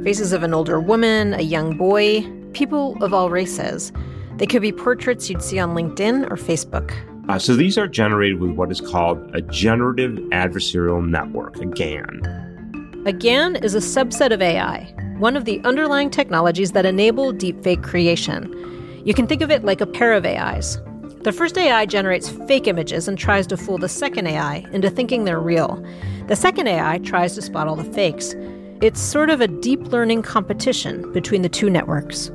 Faces 0.04 0.34
of 0.34 0.42
an 0.42 0.52
older 0.52 0.78
woman, 0.78 1.32
a 1.32 1.40
young 1.40 1.78
boy, 1.78 2.30
people 2.52 3.02
of 3.02 3.14
all 3.14 3.30
races. 3.30 3.90
They 4.36 4.44
could 4.44 4.60
be 4.60 4.70
portraits 4.70 5.30
you'd 5.30 5.40
see 5.40 5.58
on 5.58 5.74
LinkedIn 5.74 6.30
or 6.30 6.36
Facebook. 6.36 6.92
Uh, 7.30 7.38
so 7.38 7.56
these 7.56 7.78
are 7.78 7.88
generated 7.88 8.38
with 8.38 8.50
what 8.50 8.70
is 8.70 8.82
called 8.82 9.18
a 9.34 9.40
generative 9.40 10.18
adversarial 10.30 11.08
network, 11.08 11.56
a 11.56 11.64
GAN. 11.64 13.02
A 13.06 13.14
GAN 13.14 13.56
is 13.56 13.74
a 13.74 13.78
subset 13.78 14.30
of 14.30 14.42
AI, 14.42 14.94
one 15.16 15.38
of 15.38 15.46
the 15.46 15.58
underlying 15.64 16.10
technologies 16.10 16.72
that 16.72 16.84
enable 16.84 17.32
deepfake 17.32 17.82
creation. 17.82 19.02
You 19.06 19.14
can 19.14 19.26
think 19.26 19.40
of 19.40 19.50
it 19.50 19.64
like 19.64 19.80
a 19.80 19.86
pair 19.86 20.12
of 20.12 20.26
AIs. 20.26 20.78
The 21.22 21.32
first 21.32 21.56
AI 21.56 21.86
generates 21.86 22.28
fake 22.28 22.66
images 22.66 23.08
and 23.08 23.16
tries 23.16 23.46
to 23.46 23.56
fool 23.56 23.78
the 23.78 23.88
second 23.88 24.26
AI 24.26 24.66
into 24.72 24.90
thinking 24.90 25.24
they're 25.24 25.40
real. 25.40 25.82
The 26.28 26.36
second 26.36 26.68
AI 26.68 26.98
tries 26.98 27.34
to 27.36 27.40
spot 27.40 27.68
all 27.68 27.76
the 27.76 27.90
fakes. 27.94 28.34
It's 28.80 29.00
sort 29.00 29.30
of 29.30 29.40
a 29.40 29.46
deep 29.46 29.80
learning 29.92 30.22
competition 30.22 31.10
between 31.12 31.42
the 31.42 31.48
two 31.48 31.70
networks. 31.70 32.30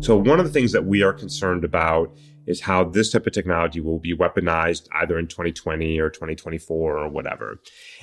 So, 0.00 0.16
one 0.16 0.38
of 0.38 0.44
the 0.44 0.52
things 0.52 0.72
that 0.72 0.84
we 0.84 1.02
are 1.02 1.12
concerned 1.12 1.64
about 1.64 2.14
is 2.46 2.60
how 2.60 2.84
this 2.84 3.10
type 3.10 3.26
of 3.26 3.32
technology 3.32 3.80
will 3.80 4.00
be 4.00 4.14
weaponized 4.14 4.88
either 4.94 5.18
in 5.18 5.28
2020 5.28 5.98
or 5.98 6.10
2024 6.10 6.98
or 6.98 7.08
whatever. 7.08 7.58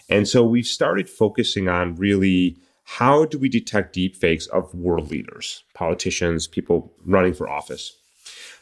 And 0.09 0.27
so, 0.27 0.43
we've 0.43 0.65
started 0.65 1.09
focusing 1.09 1.67
on 1.67 1.95
really 1.95 2.57
how 2.86 3.25
do 3.25 3.38
we 3.38 3.50
detect 3.50 3.95
deepfakes 3.95 4.48
of 4.50 4.74
world 4.74 5.12
leaders, 5.12 5.63
politicians, 5.75 6.48
people 6.48 6.91
running 7.05 7.33
for 7.33 7.48
office. 7.48 7.98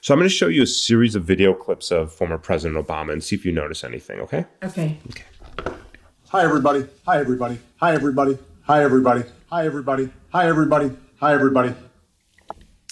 So, 0.01 0.13
I'm 0.13 0.19
going 0.19 0.29
to 0.29 0.35
show 0.35 0.47
you 0.47 0.63
a 0.63 0.67
series 0.67 1.15
of 1.15 1.23
video 1.23 1.53
clips 1.53 1.91
of 1.91 2.11
former 2.11 2.37
President 2.37 2.85
Obama 2.85 3.13
and 3.13 3.23
see 3.23 3.35
if 3.35 3.45
you 3.45 3.53
notice 3.53 3.83
anything, 3.83 4.19
okay? 4.19 4.45
Okay. 4.63 4.97
Okay. 5.09 5.23
Hi, 6.29 6.43
everybody. 6.43 6.85
Hi, 7.05 7.19
everybody. 7.19 7.57
Hi, 7.77 7.93
everybody. 7.93 8.37
Hi, 8.63 8.83
everybody. 8.83 9.23
Hi, 9.49 9.65
everybody. 9.65 10.09
Hi, 10.33 10.45
everybody. 10.45 10.91
Hi, 11.21 11.33
everybody. 11.33 11.73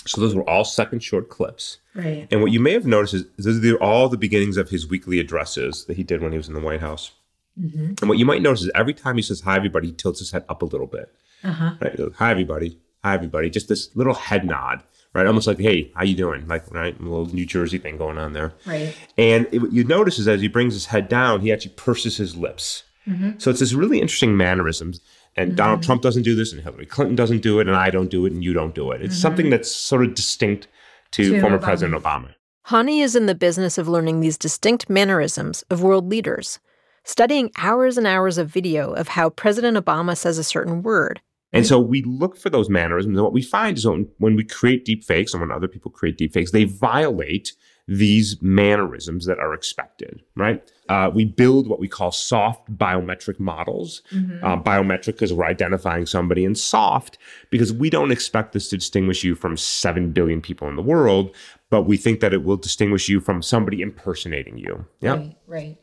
So 0.06 0.22
those 0.22 0.34
were 0.34 0.50
all 0.50 0.64
second 0.64 1.04
short 1.04 1.28
clips. 1.28 1.80
Right. 1.94 2.30
And 2.32 2.42
what 2.42 2.54
you 2.54 2.62
may 2.62 2.72
have 2.72 2.86
noticed 2.86 3.14
is 3.14 3.26
those 3.38 3.74
are 3.74 3.84
all 3.84 4.08
the 4.08 4.16
beginnings 4.16 4.56
of 4.56 4.70
his 4.70 4.88
weekly 4.88 5.20
addresses 5.20 5.84
that 5.86 5.98
he 5.98 6.04
did 6.04 6.22
when 6.22 6.32
he 6.32 6.38
was 6.38 6.48
in 6.48 6.54
the 6.54 6.62
White 6.62 6.80
House. 6.80 7.12
Mm-hmm. 7.60 7.96
And 8.02 8.08
what 8.08 8.18
you 8.18 8.26
might 8.26 8.42
notice 8.42 8.62
is 8.62 8.72
every 8.74 8.94
time 8.94 9.18
he 9.18 9.22
says 9.22 9.42
hi 9.42 9.58
everybody, 9.58 9.88
he 9.88 9.94
tilts 9.94 10.20
his 10.20 10.32
head 10.32 10.46
up 10.48 10.62
a 10.62 10.66
little 10.66 10.88
bit. 10.88 11.14
Uh-huh. 11.44 11.72
Right? 11.82 11.98
Goes, 11.98 12.14
hi 12.16 12.32
everybody. 12.32 12.80
Hi 13.04 13.16
everybody. 13.16 13.50
Just 13.50 13.68
this 13.68 13.94
little 13.98 14.14
head 14.14 14.46
nod. 14.46 14.82
Right, 15.14 15.28
almost 15.28 15.48
like, 15.48 15.60
"Hey, 15.60 15.94
how 15.96 16.04
you 16.04 16.14
doing?" 16.14 16.46
Like, 16.46 16.70
right, 16.74 16.98
a 17.00 17.02
little 17.02 17.28
New 17.28 17.46
Jersey 17.46 17.78
thing 17.78 17.96
going 17.96 18.18
on 18.18 18.34
there. 18.34 18.54
Right. 18.66 18.94
And 19.18 19.48
it, 19.50 19.60
what 19.60 19.72
you 19.72 19.86
notice 19.86 20.20
is 20.20 20.28
as 20.28 20.42
he 20.42 20.50
brings 20.50 20.74
his 20.74 20.88
head 20.88 21.08
down, 21.08 21.40
he 21.40 21.54
actually 21.54 21.72
purses 21.78 22.18
his 22.18 22.36
lips. 22.36 22.84
Mm-hmm. 23.08 23.32
So 23.38 23.50
it's 23.52 23.60
this 23.60 23.74
really 23.74 24.00
interesting 24.02 24.36
mannerisms. 24.38 25.02
And 25.36 25.50
Mm-hmm. 25.50 25.56
Donald 25.58 25.84
Trump 25.84 26.02
doesn't 26.02 26.24
do 26.24 26.34
this, 26.34 26.54
and 26.54 26.62
Hillary 26.62 26.86
Clinton 26.86 27.16
doesn't 27.16 27.42
do 27.42 27.60
it, 27.60 27.68
and 27.68 27.76
I 27.76 27.90
don't 27.90 28.10
do 28.10 28.26
it, 28.26 28.32
and 28.32 28.44
you 28.44 28.54
don't 28.54 28.74
do 28.74 28.92
it. 28.92 29.02
It's 29.02 29.18
Mhm. 29.18 29.22
something 29.22 29.50
that's 29.50 29.70
sort 29.70 30.04
of 30.06 30.16
distinct 30.16 30.68
to, 31.12 31.32
To 31.34 31.42
former 31.42 31.58
Obama. 31.60 31.62
President 31.64 32.02
Obama. 32.04 32.30
Hany 32.64 33.02
is 33.02 33.16
in 33.16 33.26
the 33.26 33.36
business 33.36 33.78
of 33.78 33.88
learning 33.88 34.22
these 34.22 34.38
distinct 34.38 34.90
mannerisms 34.90 35.64
of 35.70 35.84
world 35.84 36.10
leaders, 36.10 36.60
studying 37.04 37.52
hours 37.58 37.98
and 37.98 38.08
hours 38.08 38.38
of 38.38 38.48
video 38.50 38.94
of 38.94 39.10
how 39.10 39.30
President 39.30 39.78
Obama 39.78 40.18
says 40.18 40.38
a 40.38 40.44
certain 40.44 40.82
word. 40.82 41.22
And 41.54 41.66
so 41.66 41.80
we 41.80 42.02
look 42.02 42.36
for 42.38 42.50
those 42.50 42.70
mannerisms. 42.70 43.16
And 43.16 43.24
what 43.24 43.32
we 43.34 43.42
find 43.42 43.78
is 43.78 43.86
when, 43.86 44.08
when 44.18 44.36
we 44.36 44.44
create 44.44 44.84
deep 44.84 45.04
fakes 45.04 45.34
and 45.34 45.42
when 45.42 45.52
other 45.52 45.68
people 45.68 45.92
create 45.92 46.18
deep 46.18 46.34
fakes, 46.34 46.52
they 46.52 46.64
violate 46.64 47.54
these 47.88 48.42
mannerisms 48.42 49.26
that 49.26 49.38
are 49.38 49.54
expected, 49.54 50.24
right? 50.36 50.72
Uh, 50.90 51.12
we 51.14 51.24
build 51.24 51.68
what 51.68 51.80
we 51.80 51.88
call 51.88 52.12
soft 52.12 52.76
biometric 52.78 53.40
models. 53.40 54.02
Mhm. 54.12 54.44
Uh, 54.44 54.58
biometric 54.62 55.06
because 55.08 55.32
we're 55.32 55.46
identifying 55.46 56.06
somebody, 56.08 56.46
and 56.46 56.58
soft 56.58 57.18
because 57.52 57.72
we 57.72 57.90
don't 57.90 58.12
expect 58.12 58.54
this 58.54 58.70
to 58.70 58.78
distinguish 58.78 59.24
you 59.24 59.36
from 59.36 59.56
7 59.56 60.12
billion 60.12 60.42
people 60.42 60.68
in 60.68 60.76
the 60.76 60.82
world, 60.82 61.36
but 61.70 61.84
we 61.84 61.96
think 61.98 62.22
that 62.22 62.34
it 62.34 62.44
will 62.44 62.58
distinguish 62.58 63.08
you 63.08 63.20
from 63.20 63.42
somebody 63.42 63.82
impersonating 63.82 64.58
you. 64.58 64.86
Yeah. 65.02 65.24
right. 65.48 65.78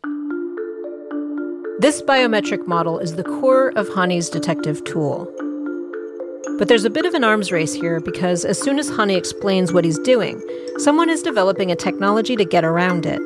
This 1.79 2.03
biometric 2.03 2.67
model 2.67 2.99
is 2.99 3.15
the 3.17 3.25
core 3.25 3.73
of 3.77 3.89
Hany's 3.95 4.29
detective 4.29 4.85
tool. 4.85 5.33
But 6.59 6.69
there's 6.69 6.85
a 6.85 6.91
bit 6.91 7.07
of 7.07 7.15
an 7.15 7.25
arms 7.25 7.53
race 7.53 7.73
here 7.73 8.01
because 8.01 8.45
as 8.45 8.61
soon 8.61 8.79
as 8.79 8.89
Hany 8.89 9.15
explains 9.15 9.73
what 9.73 9.85
he's 9.85 9.99
doing, 9.99 10.43
someone 10.79 11.09
is 11.09 11.23
developing 11.23 11.71
a 11.71 11.77
technology 11.77 12.37
to 12.37 12.45
get 12.45 12.65
around 12.65 13.07
it. 13.07 13.21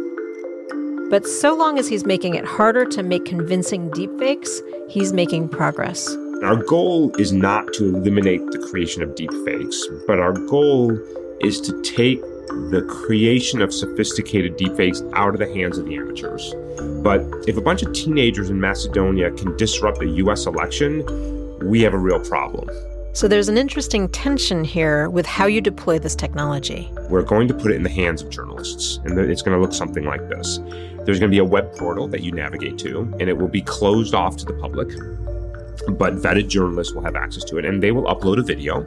But 1.11 1.26
so 1.26 1.55
long 1.55 1.79
as 1.79 1.88
he's 1.88 2.05
making 2.05 2.35
it 2.35 2.44
harder 2.44 2.85
to 2.87 3.02
make 3.02 3.24
convincing 3.24 3.90
deepfakes, 3.90 4.61
he's 4.88 5.12
making 5.12 5.48
progress. 5.48 6.09
Our 6.42 6.57
goal 6.57 7.14
is 7.16 7.33
not 7.33 7.72
to 7.74 7.94
eliminate 7.96 8.44
the 8.50 8.59
creation 8.59 9.02
of 9.02 9.11
deepfakes, 9.11 9.76
but 10.07 10.18
our 10.18 10.33
goal 10.33 10.98
is 11.40 11.61
to 11.62 11.81
take 11.83 12.20
the 12.70 12.83
creation 12.88 13.62
of 13.62 13.72
sophisticated 13.72 14.59
deepfakes 14.59 15.09
out 15.14 15.35
of 15.35 15.38
the 15.38 15.52
hands 15.52 15.79
of 15.79 15.87
the 15.87 15.96
amateurs. 15.96 16.55
But 17.02 17.20
if 17.48 17.57
a 17.57 17.61
bunch 17.61 17.83
of 17.83 17.92
teenagers 17.92 18.50
in 18.50 18.61
Macedonia 18.61 19.31
can 19.31 19.57
disrupt 19.57 20.02
a 20.02 20.07
US 20.07 20.46
election, 20.46 21.05
we 21.62 21.81
have 21.83 21.94
a 21.94 21.98
real 21.98 22.20
problem. 22.20 22.68
So 23.16 23.29
there's 23.29 23.48
an 23.48 23.57
interesting 23.57 24.11
tension 24.11 24.62
here 24.62 25.09
with 25.09 25.24
how 25.24 25.46
you 25.46 25.62
deploy 25.62 25.98
this 25.98 26.14
technology. 26.14 26.92
We're 27.09 27.22
going 27.22 27.48
to 27.48 27.55
put 27.55 27.70
it 27.70 27.76
in 27.76 27.83
the 27.83 27.88
hands 27.88 28.20
of 28.20 28.29
journalists, 28.29 28.98
and 29.07 29.18
it's 29.18 29.40
going 29.40 29.57
to 29.57 29.62
look 29.62 29.72
something 29.72 30.05
like 30.05 30.29
this. 30.29 30.59
There's 30.59 31.18
going 31.18 31.31
to 31.31 31.35
be 31.35 31.38
a 31.38 31.44
web 31.44 31.74
portal 31.76 32.09
that 32.09 32.22
you 32.22 32.31
navigate 32.31 32.76
to, 32.81 33.11
and 33.18 33.22
it 33.22 33.38
will 33.38 33.48
be 33.48 33.62
closed 33.62 34.14
off 34.14 34.37
to 34.37 34.44
the 34.44 34.52
public, 34.52 34.88
but 35.96 36.16
vetted 36.16 36.48
journalists 36.48 36.92
will 36.92 37.05
have 37.05 37.16
access 37.16 37.42
to 37.44 37.57
it, 37.57 37.64
and 37.64 37.83
they 37.83 37.90
will 37.90 38.05
upload 38.05 38.38
a 38.38 38.42
video, 38.42 38.85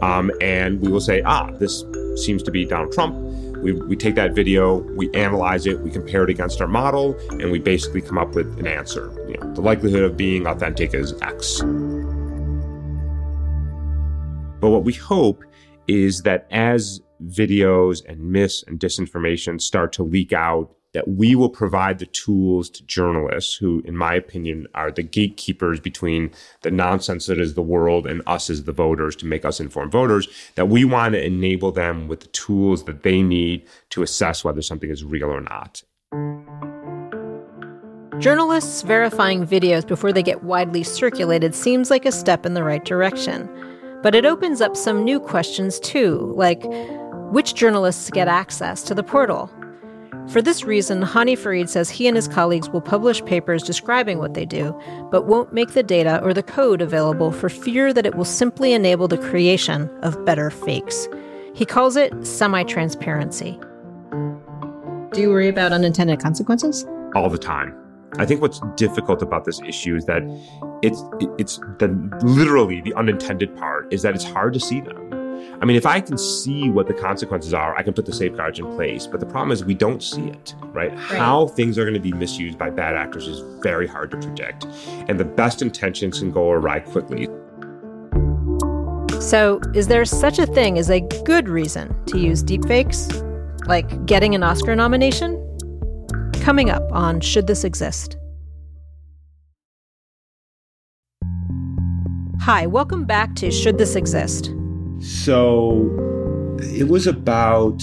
um, 0.00 0.30
and 0.40 0.80
we 0.80 0.88
will 0.88 1.00
say, 1.00 1.20
ah, 1.22 1.50
this 1.58 1.82
seems 2.24 2.44
to 2.44 2.52
be 2.52 2.64
Donald 2.64 2.92
Trump. 2.92 3.16
We, 3.64 3.72
we 3.72 3.96
take 3.96 4.14
that 4.14 4.32
video, 4.32 4.76
we 4.94 5.12
analyze 5.12 5.66
it, 5.66 5.80
we 5.80 5.90
compare 5.90 6.22
it 6.22 6.30
against 6.30 6.60
our 6.60 6.68
model, 6.68 7.18
and 7.30 7.50
we 7.50 7.58
basically 7.58 8.00
come 8.00 8.16
up 8.16 8.32
with 8.36 8.60
an 8.60 8.68
answer. 8.68 9.10
You 9.28 9.38
know, 9.38 9.54
the 9.54 9.60
likelihood 9.60 10.04
of 10.04 10.16
being 10.16 10.46
authentic 10.46 10.94
is 10.94 11.14
X. 11.20 11.62
But 14.60 14.70
what 14.70 14.84
we 14.84 14.92
hope 14.92 15.44
is 15.86 16.22
that 16.22 16.46
as 16.50 17.00
videos 17.24 18.04
and 18.06 18.20
myths 18.20 18.64
and 18.66 18.78
disinformation 18.78 19.60
start 19.60 19.92
to 19.94 20.02
leak 20.02 20.32
out, 20.32 20.72
that 20.92 21.08
we 21.08 21.34
will 21.34 21.50
provide 21.50 21.98
the 21.98 22.06
tools 22.06 22.70
to 22.70 22.82
journalists 22.86 23.54
who, 23.54 23.82
in 23.84 23.94
my 23.94 24.14
opinion, 24.14 24.66
are 24.74 24.90
the 24.90 25.02
gatekeepers 25.02 25.78
between 25.78 26.30
the 26.62 26.70
nonsense 26.70 27.26
that 27.26 27.38
is 27.38 27.52
the 27.52 27.60
world 27.60 28.06
and 28.06 28.22
us 28.26 28.48
as 28.48 28.64
the 28.64 28.72
voters 28.72 29.14
to 29.16 29.26
make 29.26 29.44
us 29.44 29.60
informed 29.60 29.92
voters, 29.92 30.26
that 30.54 30.68
we 30.68 30.86
want 30.86 31.12
to 31.12 31.22
enable 31.22 31.70
them 31.70 32.08
with 32.08 32.20
the 32.20 32.28
tools 32.28 32.84
that 32.84 33.02
they 33.02 33.20
need 33.20 33.66
to 33.90 34.02
assess 34.02 34.42
whether 34.42 34.62
something 34.62 34.88
is 34.88 35.04
real 35.04 35.28
or 35.28 35.42
not. 35.42 35.82
Journalists 38.18 38.80
verifying 38.80 39.46
videos 39.46 39.86
before 39.86 40.14
they 40.14 40.22
get 40.22 40.44
widely 40.44 40.82
circulated 40.82 41.54
seems 41.54 41.90
like 41.90 42.06
a 42.06 42.12
step 42.12 42.46
in 42.46 42.54
the 42.54 42.64
right 42.64 42.82
direction. 42.86 43.46
But 44.06 44.14
it 44.14 44.24
opens 44.24 44.60
up 44.60 44.76
some 44.76 45.02
new 45.02 45.18
questions 45.18 45.80
too, 45.80 46.32
like 46.36 46.62
which 47.32 47.56
journalists 47.56 48.08
get 48.08 48.28
access 48.28 48.84
to 48.84 48.94
the 48.94 49.02
portal? 49.02 49.50
For 50.28 50.40
this 50.40 50.62
reason, 50.62 51.02
Hany 51.02 51.34
Farid 51.34 51.68
says 51.68 51.90
he 51.90 52.06
and 52.06 52.14
his 52.14 52.28
colleagues 52.28 52.68
will 52.68 52.80
publish 52.80 53.24
papers 53.24 53.64
describing 53.64 54.18
what 54.18 54.34
they 54.34 54.46
do, 54.46 54.80
but 55.10 55.26
won't 55.26 55.52
make 55.52 55.72
the 55.72 55.82
data 55.82 56.22
or 56.22 56.32
the 56.32 56.44
code 56.44 56.82
available 56.82 57.32
for 57.32 57.48
fear 57.48 57.92
that 57.92 58.06
it 58.06 58.14
will 58.14 58.24
simply 58.24 58.74
enable 58.74 59.08
the 59.08 59.18
creation 59.18 59.90
of 60.04 60.24
better 60.24 60.50
fakes. 60.50 61.08
He 61.52 61.64
calls 61.64 61.96
it 61.96 62.12
semi 62.24 62.62
transparency. 62.62 63.58
Do 65.14 65.20
you 65.20 65.30
worry 65.30 65.48
about 65.48 65.72
unintended 65.72 66.20
consequences? 66.20 66.86
all 67.16 67.28
the 67.28 67.38
time. 67.38 67.74
I 68.18 68.26
think 68.26 68.40
what's 68.40 68.60
difficult 68.76 69.22
about 69.22 69.44
this 69.44 69.60
issue 69.62 69.96
is 69.96 70.06
that 70.06 70.22
it's 70.82 71.02
it's 71.38 71.58
the 71.78 71.88
literally 72.22 72.80
the 72.80 72.94
unintended 72.94 73.56
part 73.56 73.92
is 73.92 74.02
that 74.02 74.14
it's 74.14 74.24
hard 74.24 74.54
to 74.54 74.60
see 74.60 74.80
them. 74.80 75.06
I 75.60 75.64
mean, 75.64 75.76
if 75.76 75.86
I 75.86 76.00
can 76.00 76.18
see 76.18 76.68
what 76.68 76.86
the 76.86 76.94
consequences 76.94 77.54
are, 77.54 77.74
I 77.76 77.82
can 77.82 77.94
put 77.94 78.04
the 78.04 78.12
safeguards 78.12 78.58
in 78.58 78.66
place. 78.74 79.06
But 79.06 79.20
the 79.20 79.26
problem 79.26 79.52
is 79.52 79.64
we 79.64 79.74
don't 79.74 80.02
see 80.02 80.28
it, 80.28 80.54
right? 80.72 80.92
How 80.94 81.46
things 81.48 81.78
are 81.78 81.84
going 81.84 81.94
to 81.94 82.00
be 82.00 82.12
misused 82.12 82.58
by 82.58 82.68
bad 82.68 82.94
actors 82.94 83.26
is 83.26 83.40
very 83.62 83.86
hard 83.86 84.10
to 84.10 84.18
predict. 84.18 84.66
And 85.08 85.18
the 85.18 85.24
best 85.24 85.62
intentions 85.62 86.18
can 86.18 86.30
go 86.30 86.50
awry 86.50 86.80
quickly. 86.80 87.28
So, 89.20 89.60
is 89.74 89.88
there 89.88 90.04
such 90.04 90.38
a 90.38 90.46
thing 90.46 90.78
as 90.78 90.90
a 90.90 91.00
good 91.00 91.48
reason 91.48 92.04
to 92.06 92.18
use 92.18 92.44
deepfakes? 92.44 93.22
Like 93.66 94.04
getting 94.06 94.34
an 94.34 94.42
Oscar 94.42 94.76
nomination? 94.76 95.35
Coming 96.46 96.70
up 96.70 96.92
on 96.92 97.20
Should 97.20 97.48
This 97.48 97.64
Exist? 97.64 98.16
Hi, 102.42 102.68
welcome 102.68 103.04
back 103.04 103.34
to 103.34 103.50
Should 103.50 103.78
This 103.78 103.96
Exist? 103.96 104.52
So 105.00 105.90
it 106.60 106.86
was 106.86 107.08
about, 107.08 107.82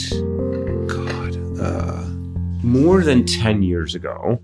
God, 0.87 1.59
uh, 1.59 2.05
more 2.63 3.03
than 3.03 3.25
10 3.25 3.63
years 3.63 3.95
ago. 3.95 4.41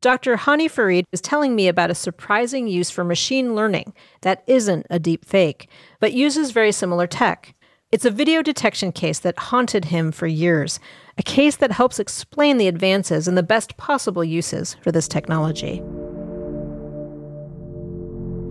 Dr. 0.00 0.36
Hany 0.36 0.66
Farid 0.66 1.04
is 1.12 1.20
telling 1.20 1.54
me 1.54 1.68
about 1.68 1.90
a 1.90 1.94
surprising 1.94 2.66
use 2.66 2.88
for 2.88 3.04
machine 3.04 3.54
learning 3.54 3.92
that 4.22 4.42
isn't 4.46 4.86
a 4.88 4.98
deep 4.98 5.26
fake, 5.26 5.68
but 6.00 6.14
uses 6.14 6.50
very 6.50 6.72
similar 6.72 7.06
tech. 7.06 7.54
It's 7.92 8.04
a 8.04 8.10
video 8.10 8.42
detection 8.42 8.90
case 8.90 9.18
that 9.20 9.38
haunted 9.38 9.86
him 9.86 10.10
for 10.12 10.26
years, 10.26 10.80
a 11.18 11.22
case 11.22 11.56
that 11.56 11.72
helps 11.72 11.98
explain 11.98 12.58
the 12.58 12.68
advances 12.68 13.26
and 13.26 13.38
the 13.38 13.42
best 13.42 13.76
possible 13.76 14.22
uses 14.22 14.74
for 14.82 14.92
this 14.92 15.08
technology. 15.08 15.82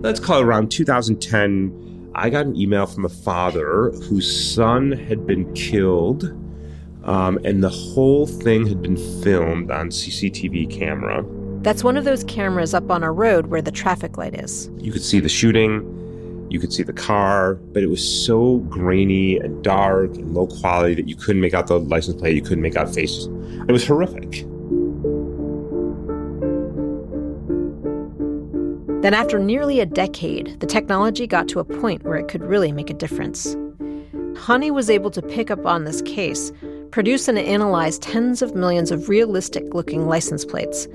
Let's 0.02 0.20
call 0.20 0.40
it 0.40 0.44
around 0.44 0.70
2010. 0.70 2.10
I 2.14 2.30
got 2.30 2.46
an 2.46 2.56
email 2.56 2.86
from 2.86 3.04
a 3.04 3.08
father 3.08 3.90
whose 4.08 4.54
son 4.54 4.92
had 4.92 5.26
been 5.26 5.52
killed, 5.54 6.24
um, 7.04 7.38
and 7.44 7.62
the 7.62 7.68
whole 7.68 8.26
thing 8.26 8.66
had 8.66 8.82
been 8.82 8.96
filmed 9.22 9.70
on 9.70 9.90
CCTV 9.90 10.70
camera. 10.70 11.24
That's 11.62 11.84
one 11.84 11.96
of 11.96 12.04
those 12.04 12.24
cameras 12.24 12.74
up 12.74 12.90
on 12.90 13.02
a 13.02 13.12
road 13.12 13.46
where 13.46 13.62
the 13.62 13.70
traffic 13.70 14.16
light 14.16 14.34
is. 14.34 14.70
You 14.78 14.92
could 14.92 15.02
see 15.02 15.20
the 15.20 15.28
shooting, 15.28 15.95
you 16.50 16.60
could 16.60 16.72
see 16.72 16.82
the 16.82 16.92
car, 16.92 17.54
but 17.54 17.82
it 17.82 17.88
was 17.88 18.02
so 18.02 18.58
grainy 18.68 19.38
and 19.38 19.62
dark 19.62 20.14
and 20.14 20.34
low 20.34 20.46
quality 20.46 20.94
that 20.94 21.08
you 21.08 21.16
couldn't 21.16 21.40
make 21.40 21.54
out 21.54 21.66
the 21.66 21.78
license 21.78 22.20
plate, 22.20 22.36
you 22.36 22.42
couldn't 22.42 22.62
make 22.62 22.76
out 22.76 22.92
faces. 22.92 23.26
It 23.68 23.72
was 23.72 23.86
horrific. 23.86 24.44
Then, 29.02 29.14
after 29.14 29.38
nearly 29.38 29.78
a 29.78 29.86
decade, 29.86 30.58
the 30.58 30.66
technology 30.66 31.26
got 31.28 31.46
to 31.48 31.60
a 31.60 31.64
point 31.64 32.02
where 32.02 32.16
it 32.16 32.28
could 32.28 32.42
really 32.42 32.72
make 32.72 32.90
a 32.90 32.94
difference. 32.94 33.56
Hany 34.36 34.70
was 34.70 34.90
able 34.90 35.10
to 35.12 35.22
pick 35.22 35.50
up 35.50 35.64
on 35.64 35.84
this 35.84 36.02
case, 36.02 36.52
produce 36.90 37.28
and 37.28 37.38
analyze 37.38 37.98
tens 38.00 38.42
of 38.42 38.56
millions 38.56 38.90
of 38.90 39.08
realistic 39.08 39.74
looking 39.74 40.08
license 40.08 40.44
plates. 40.44 40.88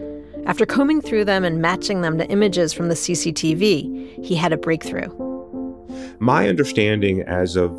After 0.45 0.65
combing 0.65 1.01
through 1.01 1.25
them 1.25 1.45
and 1.45 1.61
matching 1.61 2.01
them 2.01 2.17
to 2.17 2.27
images 2.29 2.73
from 2.73 2.89
the 2.89 2.95
CCTV, 2.95 4.25
he 4.25 4.35
had 4.35 4.51
a 4.51 4.57
breakthrough. 4.57 5.30
My 6.21 6.47
understanding 6.47 7.21
as 7.23 7.55
of 7.55 7.71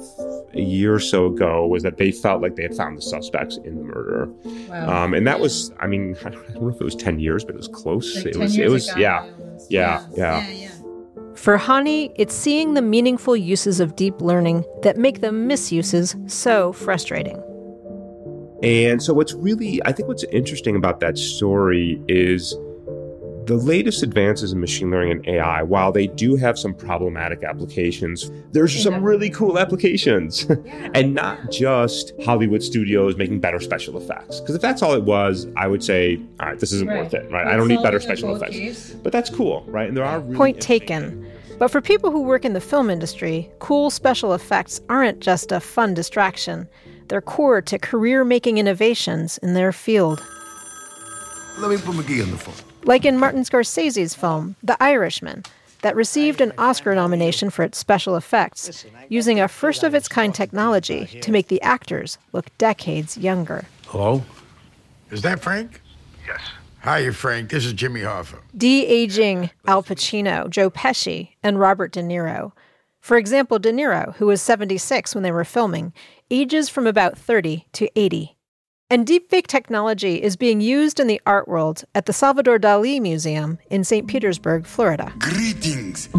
a 0.52 0.60
year 0.60 0.92
or 0.92 0.98
so 0.98 1.26
ago 1.26 1.64
was 1.64 1.84
that 1.84 1.96
they 1.96 2.10
felt 2.10 2.42
like 2.42 2.56
they 2.56 2.64
had 2.64 2.74
found 2.74 2.98
the 2.98 3.02
suspects 3.02 3.56
in 3.64 3.76
the 3.76 3.84
murder. 3.84 4.28
Wow. 4.68 5.04
Um, 5.04 5.14
and 5.14 5.24
that 5.28 5.38
was, 5.38 5.72
I 5.78 5.86
mean, 5.86 6.16
I 6.24 6.30
don't 6.30 6.60
know 6.60 6.68
if 6.68 6.80
it 6.80 6.84
was 6.84 6.96
10 6.96 7.20
years, 7.20 7.44
but 7.44 7.54
it 7.54 7.58
was 7.58 7.68
close. 7.68 8.16
Like 8.16 8.26
it 8.26 8.36
was, 8.36 8.58
it 8.58 8.68
was, 8.68 8.88
yeah, 8.96 9.24
yeah, 9.70 10.04
yeah, 10.16 10.48
yeah. 10.48 10.68
For 11.36 11.56
Hany, 11.56 12.12
it's 12.16 12.34
seeing 12.34 12.74
the 12.74 12.82
meaningful 12.82 13.36
uses 13.36 13.78
of 13.78 13.94
deep 13.94 14.20
learning 14.20 14.64
that 14.82 14.96
make 14.96 15.20
the 15.20 15.30
misuses 15.30 16.16
so 16.26 16.72
frustrating. 16.72 17.40
And 18.62 19.00
so, 19.00 19.14
what's 19.14 19.34
really, 19.34 19.80
I 19.84 19.92
think, 19.92 20.08
what's 20.08 20.24
interesting 20.24 20.74
about 20.74 20.98
that 20.98 21.16
story 21.16 22.02
is 22.08 22.56
the 23.46 23.56
latest 23.56 24.02
advances 24.02 24.52
in 24.52 24.60
machine 24.60 24.90
learning 24.90 25.12
and 25.12 25.28
AI, 25.28 25.62
while 25.62 25.90
they 25.90 26.06
do 26.06 26.36
have 26.36 26.58
some 26.58 26.74
problematic 26.74 27.42
applications, 27.42 28.30
there's 28.52 28.80
some 28.82 29.02
really 29.02 29.30
cool 29.30 29.58
applications. 29.58 30.44
and 30.94 31.14
not 31.14 31.50
just 31.50 32.12
Hollywood 32.24 32.62
studios 32.62 33.16
making 33.16 33.40
better 33.40 33.60
special 33.60 33.96
effects. 33.96 34.40
Because 34.40 34.54
if 34.54 34.62
that's 34.62 34.82
all 34.82 34.94
it 34.94 35.04
was, 35.04 35.46
I 35.56 35.66
would 35.66 35.82
say, 35.82 36.20
all 36.40 36.48
right, 36.48 36.58
this 36.58 36.72
isn't 36.72 36.88
right. 36.88 37.02
worth 37.02 37.14
it, 37.14 37.30
right? 37.30 37.46
I 37.46 37.56
don't 37.56 37.68
need 37.68 37.82
better 37.82 38.00
special 38.00 38.34
effects. 38.34 38.56
Case. 38.56 38.90
But 39.02 39.12
that's 39.12 39.30
cool, 39.30 39.64
right? 39.66 39.88
And 39.88 39.96
there 39.96 40.04
are 40.04 40.20
really 40.20 40.36
Point 40.36 40.60
taken. 40.60 41.26
But 41.58 41.68
for 41.68 41.80
people 41.80 42.10
who 42.10 42.22
work 42.22 42.44
in 42.44 42.52
the 42.52 42.60
film 42.60 42.90
industry, 42.90 43.50
cool 43.58 43.90
special 43.90 44.34
effects 44.34 44.80
aren't 44.88 45.20
just 45.20 45.52
a 45.52 45.60
fun 45.60 45.94
distraction. 45.94 46.68
They're 47.08 47.20
core 47.20 47.60
to 47.62 47.78
career 47.78 48.24
making 48.24 48.58
innovations 48.58 49.38
in 49.38 49.54
their 49.54 49.72
field. 49.72 50.24
Let 51.58 51.70
me 51.70 51.76
put 51.76 51.94
McGee 51.94 52.22
on 52.22 52.30
the 52.30 52.38
phone 52.38 52.71
like 52.84 53.04
in 53.04 53.18
Martin 53.18 53.42
Scorsese's 53.42 54.14
film, 54.14 54.56
The 54.62 54.80
Irishman, 54.82 55.44
that 55.82 55.96
received 55.96 56.40
an 56.40 56.52
Oscar 56.58 56.94
nomination 56.94 57.50
for 57.50 57.62
its 57.62 57.78
special 57.78 58.16
effects, 58.16 58.84
using 59.08 59.40
a 59.40 59.48
first 59.48 59.82
of 59.82 59.94
its 59.94 60.08
kind 60.08 60.34
technology 60.34 61.06
to 61.20 61.32
make 61.32 61.48
the 61.48 61.60
actors 61.62 62.18
look 62.32 62.46
decades 62.58 63.18
younger. 63.18 63.64
Hello? 63.86 64.22
Is 65.10 65.22
that 65.22 65.40
Frank? 65.40 65.82
Yes. 66.26 66.40
Hi, 66.80 67.10
Frank. 67.10 67.50
This 67.50 67.64
is 67.64 67.72
Jimmy 67.74 68.00
Hoffa. 68.00 68.38
De 68.56 68.86
aging 68.86 69.50
Al 69.66 69.82
Pacino, 69.82 70.48
Joe 70.48 70.70
Pesci, 70.70 71.30
and 71.42 71.60
Robert 71.60 71.92
De 71.92 72.02
Niro. 72.02 72.52
For 73.00 73.16
example, 73.16 73.58
De 73.58 73.72
Niro, 73.72 74.14
who 74.16 74.26
was 74.26 74.40
76 74.40 75.14
when 75.14 75.22
they 75.22 75.32
were 75.32 75.44
filming, 75.44 75.92
ages 76.30 76.68
from 76.68 76.86
about 76.86 77.18
30 77.18 77.66
to 77.72 77.88
80. 77.96 78.36
And 78.92 79.06
deepfake 79.06 79.46
technology 79.46 80.22
is 80.22 80.36
being 80.36 80.60
used 80.60 81.00
in 81.00 81.06
the 81.06 81.18
art 81.24 81.48
world 81.48 81.84
at 81.94 82.04
the 82.04 82.12
Salvador 82.12 82.58
Dali 82.58 83.00
Museum 83.00 83.58
in 83.70 83.84
St. 83.84 84.06
Petersburg, 84.06 84.66
Florida. 84.66 85.14
Greetings. 85.18 86.10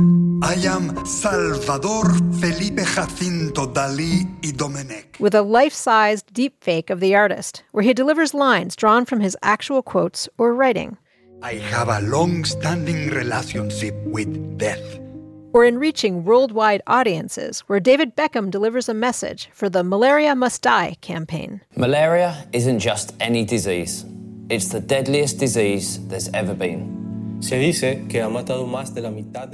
I 0.41 0.55
am 0.65 1.05
Salvador 1.05 2.11
Felipe 2.41 2.79
Jacinto 2.79 3.67
Dali 3.67 4.25
y 4.43 4.49
Dominic. 4.55 5.17
With 5.19 5.35
a 5.35 5.43
life 5.43 5.71
sized 5.71 6.33
deepfake 6.33 6.89
of 6.89 6.99
the 6.99 7.13
artist, 7.13 7.61
where 7.73 7.83
he 7.83 7.93
delivers 7.93 8.33
lines 8.33 8.75
drawn 8.75 9.05
from 9.05 9.19
his 9.19 9.37
actual 9.43 9.83
quotes 9.83 10.27
or 10.39 10.55
writing. 10.55 10.97
I 11.43 11.53
have 11.69 11.89
a 11.89 12.01
long 12.01 12.43
standing 12.43 13.09
relationship 13.11 13.93
with 14.03 14.57
death 14.57 15.02
or 15.53 15.63
in 15.63 15.77
reaching 15.77 16.25
worldwide 16.25 16.81
audiences, 16.87 17.61
where 17.67 17.79
David 17.79 18.15
Beckham 18.15 18.51
delivers 18.51 18.89
a 18.89 18.93
message 18.93 19.49
for 19.53 19.69
the 19.69 19.83
Malaria 19.83 20.35
Must 20.35 20.61
Die 20.61 20.97
campaign. 20.99 21.61
Malaria 21.77 22.45
isn't 22.51 22.79
just 22.79 23.15
any 23.19 23.45
disease, 23.45 24.03
it's 24.49 24.69
the 24.69 24.81
deadliest 24.81 25.37
disease 25.37 26.05
there's 26.07 26.27
ever 26.29 26.53
been. 26.53 27.01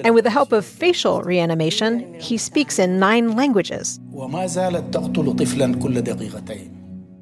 And 0.06 0.14
with 0.14 0.24
the 0.24 0.30
help 0.30 0.52
of 0.52 0.66
facial 0.66 1.22
reanimation, 1.24 2.14
he 2.20 2.38
speaks 2.38 2.78
in 2.78 3.00
nine 3.00 3.36
languages. 3.36 4.00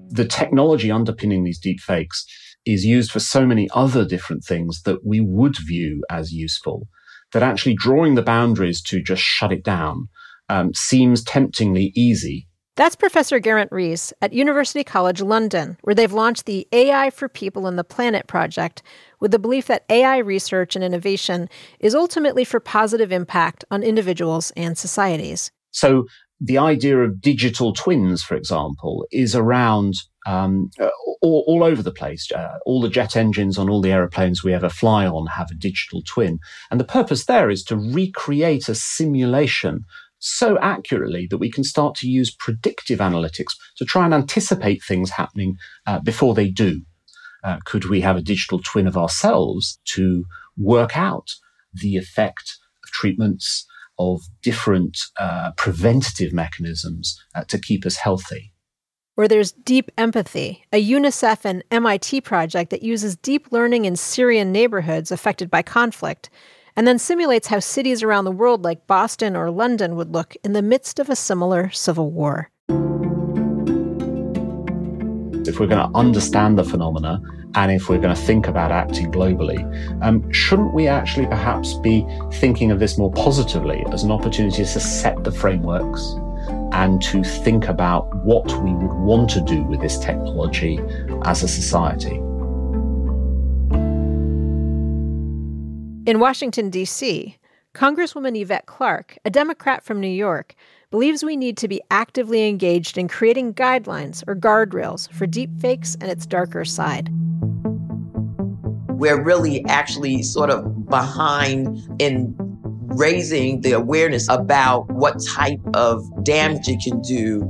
The 0.10 0.28
technology 0.30 0.92
underpinning 0.92 1.44
these 1.46 1.62
deepfakes 1.62 2.26
is 2.66 2.84
used 2.84 3.12
for 3.12 3.20
so 3.20 3.46
many 3.46 3.70
other 3.74 4.04
different 4.06 4.44
things 4.44 4.82
that 4.84 5.06
we 5.06 5.22
would 5.22 5.56
view 5.58 6.04
as 6.10 6.34
useful 6.34 6.88
that 7.34 7.44
actually 7.44 7.76
drawing 7.76 8.16
the 8.16 8.22
boundaries 8.22 8.82
to 8.82 9.02
just 9.02 9.22
shut 9.22 9.52
it 9.52 9.64
down 9.64 10.08
um, 10.50 10.74
seems 10.74 11.24
temptingly 11.24 11.92
easy. 11.96 12.48
That's 12.78 12.96
Professor 12.96 13.40
Geraint 13.40 13.72
Rees 13.72 14.14
at 14.22 14.34
University 14.34 14.84
College 14.84 15.20
London, 15.20 15.78
where 15.82 15.96
they've 15.96 16.14
launched 16.14 16.46
the 16.46 16.68
AI 16.72 17.10
for 17.10 17.28
People 17.28 17.66
and 17.66 17.78
the 17.78 17.84
Planet 17.84 18.28
project 18.28 18.84
with 19.20 19.32
the 19.32 19.40
belief 19.40 19.66
that 19.66 19.84
AI 19.90 20.18
research 20.20 20.76
and 20.76 20.86
innovation 20.86 21.50
is 21.80 21.96
ultimately 21.96 22.44
for 22.44 22.60
positive 22.60 23.12
impact 23.12 23.66
on 23.72 23.82
individuals 23.82 24.52
and 24.56 24.78
societies. 24.78 25.50
So, 25.72 26.06
the 26.40 26.60
idea 26.60 27.00
of 27.00 27.20
digital 27.20 27.74
twins, 27.74 28.22
for 28.22 28.36
example, 28.36 29.08
is 29.12 29.36
around 29.36 29.96
um, 30.28 30.70
uh, 30.80 30.90
all, 31.22 31.44
all, 31.48 31.64
over 31.64 31.82
the 31.82 31.92
place. 31.92 32.30
Uh, 32.32 32.58
all 32.66 32.82
the 32.82 32.90
jet 32.90 33.16
engines 33.16 33.58
on 33.58 33.70
all 33.70 33.82
the 33.82 33.92
aeroplanes 33.92 34.44
we 34.44 34.54
ever 34.54 34.70
fly 34.70 35.08
on 35.08 35.26
have 35.28 35.50
a 35.50 35.56
digital 35.56 36.04
twin. 36.06 36.40
And 36.70 36.80
the 36.80 36.86
purpose 36.86 37.26
there 37.26 37.50
is 37.50 37.64
to 37.64 37.78
recreate 37.78 38.68
a 38.68 38.76
simulation 38.76 39.86
so 40.20 40.60
accurately 40.60 41.28
that 41.30 41.38
we 41.38 41.50
can 41.50 41.64
start 41.64 41.96
to 41.96 42.10
use 42.10 42.36
predictive 42.36 43.00
analytics 43.00 43.54
to 43.78 43.86
try 43.86 44.04
and 44.04 44.14
anticipate 44.14 44.84
things 44.84 45.12
happening 45.12 45.56
uh, 45.86 46.00
before 46.00 46.34
they 46.34 46.50
do. 46.50 46.82
Uh, 47.44 47.60
could 47.64 47.86
we 47.86 48.02
have 48.02 48.18
a 48.18 48.22
digital 48.22 48.60
twin 48.60 48.88
of 48.88 48.98
ourselves 48.98 49.80
to 49.86 50.26
work 50.58 50.98
out 50.98 51.30
the 51.74 51.96
effect 51.96 52.58
of 52.84 52.92
treatments, 52.92 53.66
of 53.98 54.22
different 54.42 54.98
uh, 55.18 55.52
preventative 55.56 56.34
mechanisms 56.34 57.18
uh, 57.34 57.46
to 57.46 57.58
keep 57.58 57.86
us 57.86 57.96
healthy? 57.96 58.52
Where 59.18 59.28
there's 59.28 59.52
deep 59.52 59.90
empathy, 59.98 60.64
a 60.72 60.80
UNICEF 60.80 61.44
and 61.44 61.64
MIT 61.72 62.22
project 62.22 62.70
that 62.70 62.84
uses 62.84 63.16
deep 63.16 63.52
learning 63.52 63.86
in 63.86 63.96
Syrian 63.96 64.52
neighborhoods 64.52 65.12
affected 65.12 65.50
by 65.50 65.64
conflict, 65.64 66.30
and 66.76 66.86
then 66.86 67.00
simulates 67.00 67.48
how 67.48 67.58
cities 67.58 68.04
around 68.04 68.26
the 68.26 68.32
world 68.32 68.64
like 68.64 68.86
Boston 68.86 69.36
or 69.36 69.50
London 69.50 69.96
would 69.96 70.14
look 70.14 70.36
in 70.44 70.54
the 70.54 70.62
midst 70.62 71.00
of 71.00 71.10
a 71.10 71.16
similar 71.16 71.72
civil 71.72 72.12
war. 72.12 72.52
If 75.48 75.60
we're 75.60 75.66
going 75.66 75.92
to 75.92 75.98
understand 75.98 76.60
the 76.60 76.64
phenomena 76.64 77.20
and 77.56 77.72
if 77.72 77.90
we're 77.90 77.98
going 77.98 78.16
to 78.16 78.22
think 78.22 78.48
about 78.48 78.72
acting 78.72 79.12
globally, 79.12 79.58
um, 80.04 80.32
shouldn't 80.32 80.76
we 80.76 80.88
actually 80.88 81.26
perhaps 81.26 81.74
be 81.80 82.06
thinking 82.34 82.70
of 82.70 82.78
this 82.78 83.00
more 83.00 83.12
positively 83.12 83.84
as 83.92 84.04
an 84.04 84.12
opportunity 84.12 84.64
to 84.64 84.80
set 84.80 85.24
the 85.24 85.32
frameworks 85.32 86.14
and 86.72 87.02
to 87.04 87.24
think 87.24 87.68
about 87.68 88.14
what 88.26 88.46
we 88.64 88.72
would 88.72 88.94
want 88.94 89.30
to 89.32 89.42
do 89.42 89.64
with 89.64 89.82
this 89.82 89.98
technology 89.98 90.80
as 91.24 91.44
a 91.44 91.48
society. 91.48 92.16
In 96.10 96.20
Washington, 96.20 96.70
D.C., 96.70 97.38
Congresswoman 97.74 98.40
Yvette 98.40 98.66
Clarke, 98.66 99.18
a 99.26 99.30
Democrat 99.30 99.84
from 99.84 100.00
New 100.00 100.08
York, 100.08 100.56
believes 100.90 101.24
we 101.24 101.36
need 101.36 101.58
to 101.58 101.68
be 101.68 101.82
actively 101.92 102.48
engaged 102.48 102.98
in 102.98 103.08
creating 103.08 103.54
guidelines 103.54 104.24
or 104.28 104.36
guardrails 104.36 105.12
for 105.12 105.28
deepfakes 105.28 105.96
and 106.02 106.10
its 106.10 106.26
darker 106.26 106.64
side. 106.64 107.10
we're 108.98 109.22
really 109.22 109.64
actually 109.66 110.24
sort 110.24 110.50
of 110.50 110.90
behind 110.90 111.78
in 112.00 112.36
raising 112.88 113.62
the 113.62 113.74
awareness 113.74 114.28
about 114.30 114.90
what 114.92 115.18
type 115.36 115.60
of 115.74 116.04
damage 116.24 116.68
it 116.68 116.80
can 116.84 117.02
do. 117.02 117.44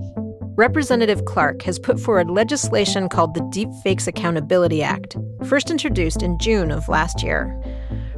Representative 0.56 1.26
Clarke 1.26 1.62
has 1.62 1.78
put 1.78 2.00
forward 2.00 2.32
legislation 2.32 3.10
called 3.10 3.36
the 3.36 3.42
Deepfakes 3.42 4.08
Accountability 4.08 4.82
Act, 4.82 5.16
first 5.46 5.70
introduced 5.70 6.24
in 6.24 6.40
June 6.40 6.72
of 6.72 6.90
last 6.90 7.22
year. 7.22 7.62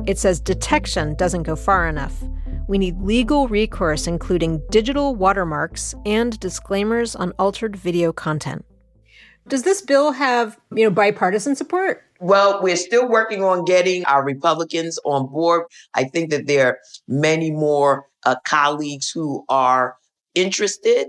It 0.08 0.18
says 0.18 0.40
detection 0.40 1.16
doesn't 1.16 1.44
go 1.44 1.56
far 1.58 1.88
enough. 1.88 2.24
We 2.70 2.78
need 2.78 3.02
legal 3.02 3.48
recourse, 3.48 4.08
including 4.08 4.62
digital 4.70 5.16
watermarks 5.16 5.94
and 6.06 6.40
disclaimers 6.40 7.16
on 7.16 7.34
altered 7.40 7.76
video 7.76 8.14
content. 8.14 8.64
Does 9.48 9.64
this 9.64 9.82
bill 9.82 10.12
have, 10.12 10.60
you 10.74 10.84
know, 10.84 10.92
bipartisan 10.92 11.56
support? 11.56 12.04
Well, 12.22 12.62
we're 12.62 12.76
still 12.76 13.08
working 13.08 13.44
on 13.44 13.66
getting 13.66 14.06
our 14.06 14.24
Republicans 14.24 15.00
on 15.06 15.28
board. 15.32 15.66
I 15.94 16.04
think 16.04 16.30
that 16.30 16.48
there 16.48 16.68
are 16.68 16.78
many 17.10 17.52
more 17.52 18.06
uh, 18.26 18.36
colleagues 18.48 19.10
who 19.10 19.44
are 19.50 19.98
interested. 20.36 21.08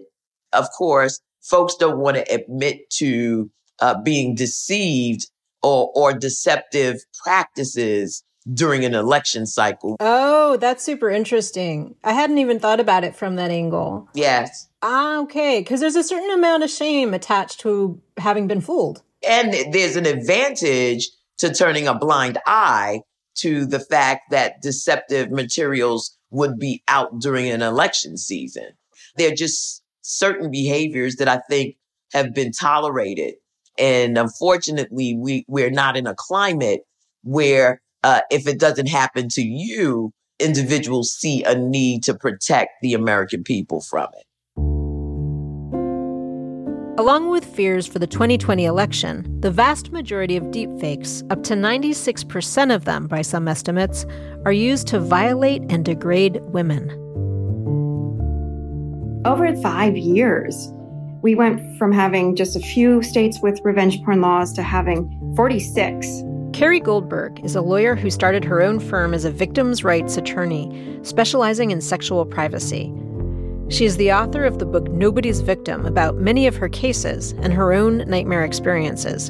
Of 0.53 0.67
course, 0.77 1.21
folks 1.43 1.77
don't 1.77 1.99
want 1.99 2.17
to 2.17 2.35
admit 2.35 2.91
to 2.99 3.51
uh, 3.79 4.01
being 4.03 4.35
deceived 4.35 5.27
or, 5.63 5.93
or 5.95 6.13
deceptive 6.13 6.97
practices 7.23 8.25
during 8.53 8.85
an 8.85 8.95
election 8.95 9.47
cycle. 9.47 9.97
Oh, 10.01 10.57
that's 10.57 10.83
super 10.83 11.11
interesting. 11.11 11.95
I 12.03 12.15
hadn't 12.15 12.39
even 12.39 12.59
thought 12.59 12.81
about 12.81 13.05
it 13.05 13.15
from 13.15 13.37
that 13.37 13.51
angle. 13.51 14.09
Yes. 14.15 14.69
Ah, 14.83 15.19
okay. 15.21 15.61
Because 15.61 15.81
there's 15.81 15.97
a 15.97 16.03
certain 16.03 16.31
amount 16.31 16.63
of 16.63 16.71
shame 16.71 17.13
attached 17.13 17.61
to 17.61 18.01
having 18.17 18.49
been 18.49 18.63
fooled. 18.63 19.03
And 19.29 19.55
there's 19.73 19.97
an 19.97 20.07
advantage 20.07 21.11
to 21.39 21.53
turning 21.53 21.87
a 21.87 21.95
blind 21.95 22.39
eye 22.47 23.03
to 23.37 23.67
the 23.67 23.81
fact 23.81 24.31
that 24.31 24.61
deceptive 24.63 25.31
materials 25.31 26.17
would 26.31 26.59
be 26.59 26.83
out 26.89 27.21
during 27.21 27.49
an 27.49 27.63
election 27.63 28.17
season. 28.17 28.69
There 29.17 29.33
are 29.33 29.37
just 29.37 29.83
certain 30.03 30.51
behaviors 30.51 31.17
that 31.17 31.29
I 31.29 31.41
think 31.49 31.77
have 32.13 32.35
been 32.35 32.53
tolerated. 32.53 33.35
And 33.79 34.19
unfortunately, 34.19 35.17
we, 35.17 35.45
we're 35.49 35.71
not 35.71 35.97
in 35.97 36.07
a 36.07 36.15
climate 36.15 36.83
where 37.23 37.81
uh, 38.03 38.21
if 38.31 38.47
it 38.47 38.59
doesn't 38.59 38.89
happen 38.89 39.29
to 39.31 39.43
you, 39.43 40.13
individuals 40.39 41.13
see 41.13 41.45
a 41.45 41.55
need 41.55 42.03
to 42.05 42.15
protect 42.15 42.73
the 42.83 42.95
American 42.95 43.45
people 43.45 43.81
from 43.81 44.09
it. 44.19 44.25
Along 47.01 47.31
with 47.31 47.47
fears 47.47 47.87
for 47.87 47.99
the 47.99 48.07
2020 48.07 48.67
election, 48.67 49.41
the 49.41 49.51
vast 49.51 49.91
majority 49.91 50.37
of 50.37 50.45
deepfakes, 50.53 51.25
up 51.33 51.43
to 51.45 51.55
96% 51.55 52.75
of 52.75 52.85
them 52.85 53.07
by 53.07 53.23
some 53.23 53.49
estimates, 53.49 54.05
are 54.45 54.53
used 54.53 54.87
to 54.89 55.01
violate 55.01 55.63
and 55.71 55.83
degrade 55.83 56.43
women. 56.43 56.91
Over 59.25 59.57
five 59.63 59.97
years, 59.97 60.55
we 61.23 61.35
went 61.35 61.79
from 61.79 61.91
having 61.91 62.37
just 62.37 62.55
a 62.55 62.61
few 62.61 63.03
states 63.03 63.39
with 63.43 63.59
revenge 63.65 64.03
porn 64.05 64.21
laws 64.21 64.53
to 64.53 64.63
having 64.63 65.09
46 65.37 66.07
Carrie 66.53 66.81
Goldberg 66.81 67.43
is 67.43 67.57
a 67.57 67.63
lawyer 67.63 67.95
who 67.95 68.11
started 68.11 68.45
her 68.45 68.61
own 68.61 68.79
firm 68.79 69.15
as 69.15 69.25
a 69.25 69.31
victims' 69.31 69.85
rights 69.85 70.19
attorney, 70.19 70.99
specializing 71.03 71.71
in 71.71 71.81
sexual 71.81 72.27
privacy. 72.27 72.93
She 73.71 73.85
is 73.85 73.97
the 73.97 74.13
author 74.13 74.45
of 74.45 74.59
the 74.59 74.67
book 74.67 74.91
Nobody's 74.91 75.43
Victim 75.43 75.87
about 75.87 76.17
many 76.17 76.49
of 76.49 76.57
her 76.57 76.69
cases 76.69 77.33
and 77.39 77.53
her 77.53 77.73
own 77.73 77.99
nightmare 77.99 78.45
experiences. 78.45 79.29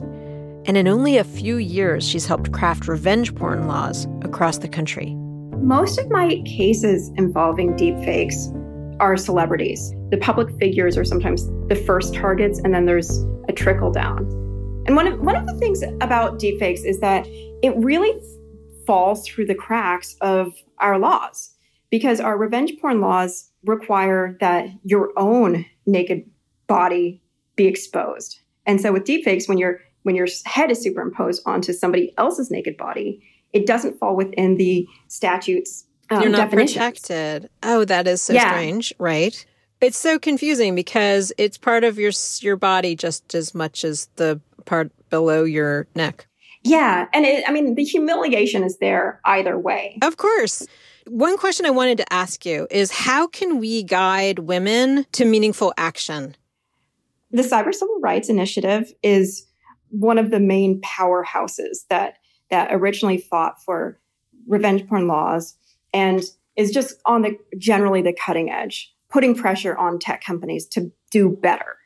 And 0.64 0.78
in 0.78 0.88
only 0.88 1.18
a 1.18 1.24
few 1.24 1.56
years, 1.56 2.08
she's 2.08 2.24
helped 2.24 2.50
craft 2.50 2.88
revenge 2.88 3.34
porn 3.34 3.68
laws 3.68 4.06
across 4.22 4.56
the 4.56 4.66
country. 4.66 5.14
Most 5.58 5.98
of 5.98 6.10
my 6.10 6.42
cases 6.46 7.10
involving 7.16 7.76
deepfakes 7.76 8.48
are 8.98 9.14
celebrities. 9.18 9.92
The 10.08 10.16
public 10.16 10.48
figures 10.58 10.96
are 10.96 11.04
sometimes 11.04 11.46
the 11.68 11.76
first 11.76 12.14
targets, 12.14 12.60
and 12.60 12.72
then 12.72 12.86
there's 12.86 13.22
a 13.46 13.52
trickle 13.52 13.92
down. 13.92 14.20
And 14.86 14.96
one 14.96 15.06
of, 15.06 15.20
one 15.20 15.36
of 15.36 15.46
the 15.46 15.58
things 15.58 15.82
about 16.00 16.38
deepfakes 16.38 16.86
is 16.86 16.98
that 17.00 17.26
it 17.28 17.74
really 17.76 18.18
falls 18.86 19.26
through 19.26 19.46
the 19.46 19.54
cracks 19.54 20.16
of 20.22 20.54
our 20.78 20.98
laws 20.98 21.54
because 21.90 22.20
our 22.20 22.38
revenge 22.38 22.72
porn 22.80 23.02
laws 23.02 23.49
require 23.64 24.36
that 24.40 24.66
your 24.84 25.10
own 25.16 25.64
naked 25.86 26.24
body 26.66 27.22
be 27.56 27.66
exposed. 27.66 28.40
And 28.66 28.80
so 28.80 28.92
with 28.92 29.04
deepfakes, 29.04 29.48
when 29.48 29.58
your 29.58 29.80
when 30.02 30.14
your 30.14 30.28
head 30.46 30.70
is 30.70 30.80
superimposed 30.82 31.42
onto 31.44 31.72
somebody 31.72 32.14
else's 32.16 32.50
naked 32.50 32.76
body, 32.78 33.22
it 33.52 33.66
doesn't 33.66 33.98
fall 33.98 34.16
within 34.16 34.56
the 34.56 34.86
statutes. 35.08 35.84
Um, 36.08 36.22
You're 36.22 36.30
not 36.30 36.38
definitions. 36.38 36.74
protected. 36.76 37.50
Oh, 37.62 37.84
that 37.84 38.06
is 38.06 38.22
so 38.22 38.32
Yeah. 38.32 38.48
strange, 38.50 38.94
right? 38.98 39.44
It's 39.80 39.98
so 39.98 40.18
confusing 40.18 40.74
because 40.74 41.32
it's 41.38 41.58
part 41.58 41.84
of 41.84 41.98
your 41.98 42.12
your 42.40 42.56
body 42.56 42.94
just 42.94 43.34
as 43.34 43.54
much 43.54 43.84
as 43.84 44.08
the 44.16 44.40
part 44.64 44.90
below 45.10 45.44
your 45.44 45.86
neck. 45.94 46.26
Yeah, 46.62 47.06
and 47.14 47.24
it, 47.24 47.44
I 47.48 47.52
mean 47.52 47.74
the 47.74 47.84
humiliation 47.84 48.62
is 48.64 48.78
there 48.78 49.20
either 49.24 49.58
way. 49.58 49.98
Of 50.02 50.16
course. 50.16 50.66
One 51.12 51.38
question 51.38 51.66
I 51.66 51.70
wanted 51.70 51.98
to 51.98 52.12
ask 52.12 52.46
you 52.46 52.68
is 52.70 52.92
how 52.92 53.26
can 53.26 53.58
we 53.58 53.82
guide 53.82 54.38
women 54.38 55.06
to 55.10 55.24
meaningful 55.24 55.74
action? 55.76 56.36
The 57.32 57.42
Cyber 57.42 57.74
Civil 57.74 57.98
Rights 58.00 58.28
Initiative 58.28 58.92
is 59.02 59.44
one 59.88 60.18
of 60.18 60.30
the 60.30 60.38
main 60.38 60.80
powerhouses 60.82 61.78
that 61.88 62.18
that 62.50 62.68
originally 62.70 63.18
fought 63.18 63.60
for 63.60 63.98
revenge 64.46 64.86
porn 64.86 65.08
laws 65.08 65.56
and 65.92 66.22
is 66.54 66.70
just 66.70 66.94
on 67.06 67.22
the 67.22 67.36
generally 67.58 68.02
the 68.02 68.12
cutting 68.12 68.48
edge, 68.48 68.94
putting 69.08 69.34
pressure 69.34 69.76
on 69.76 69.98
tech 69.98 70.22
companies 70.22 70.64
to 70.68 70.92
do 71.10 71.28
better. 71.28 71.76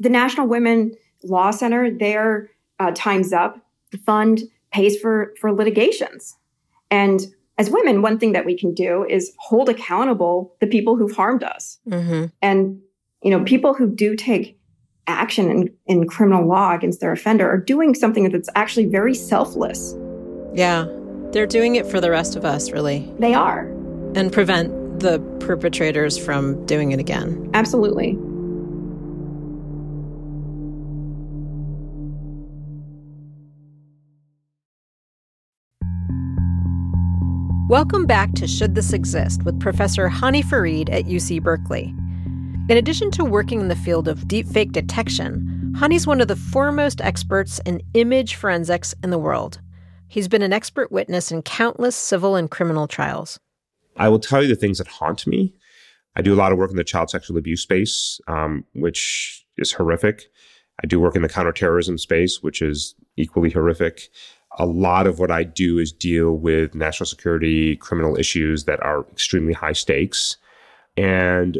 The 0.00 0.10
National 0.10 0.46
Women 0.46 0.92
Law 1.24 1.50
Center, 1.50 1.90
their 1.90 2.50
uh, 2.78 2.92
Time's 2.94 3.32
Up 3.32 3.58
fund 4.04 4.42
pays 4.70 5.00
for 5.00 5.32
for 5.40 5.50
litigations, 5.50 6.36
and 6.90 7.22
as 7.60 7.68
women, 7.68 8.00
one 8.00 8.18
thing 8.18 8.32
that 8.32 8.46
we 8.46 8.56
can 8.56 8.72
do 8.72 9.04
is 9.04 9.34
hold 9.38 9.68
accountable 9.68 10.56
the 10.60 10.66
people 10.66 10.96
who've 10.96 11.14
harmed 11.14 11.44
us. 11.44 11.78
Mm-hmm. 11.86 12.26
And, 12.40 12.80
you 13.22 13.30
know, 13.30 13.44
people 13.44 13.74
who 13.74 13.94
do 13.94 14.16
take 14.16 14.58
action 15.06 15.50
in, 15.50 15.70
in 15.84 16.08
criminal 16.08 16.48
law 16.48 16.74
against 16.74 17.00
their 17.00 17.12
offender 17.12 17.46
are 17.46 17.58
doing 17.58 17.94
something 17.94 18.30
that's 18.30 18.48
actually 18.54 18.86
very 18.86 19.14
selfless. 19.14 19.94
Yeah. 20.54 20.86
They're 21.32 21.46
doing 21.46 21.74
it 21.74 21.86
for 21.86 22.00
the 22.00 22.10
rest 22.10 22.34
of 22.34 22.46
us, 22.46 22.70
really. 22.70 23.12
They 23.18 23.34
are. 23.34 23.66
And 24.14 24.32
prevent 24.32 25.00
the 25.00 25.18
perpetrators 25.40 26.16
from 26.16 26.64
doing 26.64 26.92
it 26.92 26.98
again. 26.98 27.50
Absolutely. 27.52 28.16
Welcome 37.70 38.04
back 38.04 38.32
to 38.32 38.48
Should 38.48 38.74
This 38.74 38.92
Exist 38.92 39.44
with 39.44 39.60
Professor 39.60 40.08
Hany 40.08 40.42
Farid 40.42 40.90
at 40.90 41.04
UC 41.04 41.40
Berkeley. 41.40 41.94
In 42.68 42.76
addition 42.76 43.12
to 43.12 43.24
working 43.24 43.60
in 43.60 43.68
the 43.68 43.76
field 43.76 44.08
of 44.08 44.26
deepfake 44.26 44.72
detection, 44.72 45.72
Hany's 45.78 46.04
one 46.04 46.20
of 46.20 46.26
the 46.26 46.34
foremost 46.34 47.00
experts 47.00 47.60
in 47.64 47.80
image 47.94 48.34
forensics 48.34 48.92
in 49.04 49.10
the 49.10 49.20
world. 49.20 49.60
He's 50.08 50.26
been 50.26 50.42
an 50.42 50.52
expert 50.52 50.90
witness 50.90 51.30
in 51.30 51.42
countless 51.42 51.94
civil 51.94 52.34
and 52.34 52.50
criminal 52.50 52.88
trials. 52.88 53.38
I 53.96 54.08
will 54.08 54.18
tell 54.18 54.42
you 54.42 54.48
the 54.48 54.56
things 54.56 54.78
that 54.78 54.88
haunt 54.88 55.24
me. 55.24 55.54
I 56.16 56.22
do 56.22 56.34
a 56.34 56.40
lot 56.42 56.50
of 56.50 56.58
work 56.58 56.72
in 56.72 56.76
the 56.76 56.82
child 56.82 57.08
sexual 57.10 57.38
abuse 57.38 57.62
space, 57.62 58.20
um, 58.26 58.64
which 58.74 59.46
is 59.58 59.70
horrific. 59.70 60.24
I 60.82 60.88
do 60.88 60.98
work 60.98 61.14
in 61.14 61.22
the 61.22 61.28
counterterrorism 61.28 61.98
space, 61.98 62.42
which 62.42 62.62
is 62.62 62.96
equally 63.16 63.50
horrific. 63.50 64.08
A 64.58 64.66
lot 64.66 65.06
of 65.06 65.18
what 65.18 65.30
I 65.30 65.44
do 65.44 65.78
is 65.78 65.92
deal 65.92 66.32
with 66.32 66.74
national 66.74 67.06
security 67.06 67.76
criminal 67.76 68.16
issues 68.16 68.64
that 68.64 68.82
are 68.82 69.06
extremely 69.10 69.52
high 69.52 69.72
stakes. 69.72 70.36
And 70.96 71.58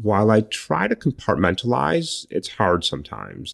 while 0.00 0.30
I 0.30 0.40
try 0.42 0.88
to 0.88 0.96
compartmentalize, 0.96 2.26
it's 2.30 2.48
hard 2.48 2.84
sometimes. 2.84 3.52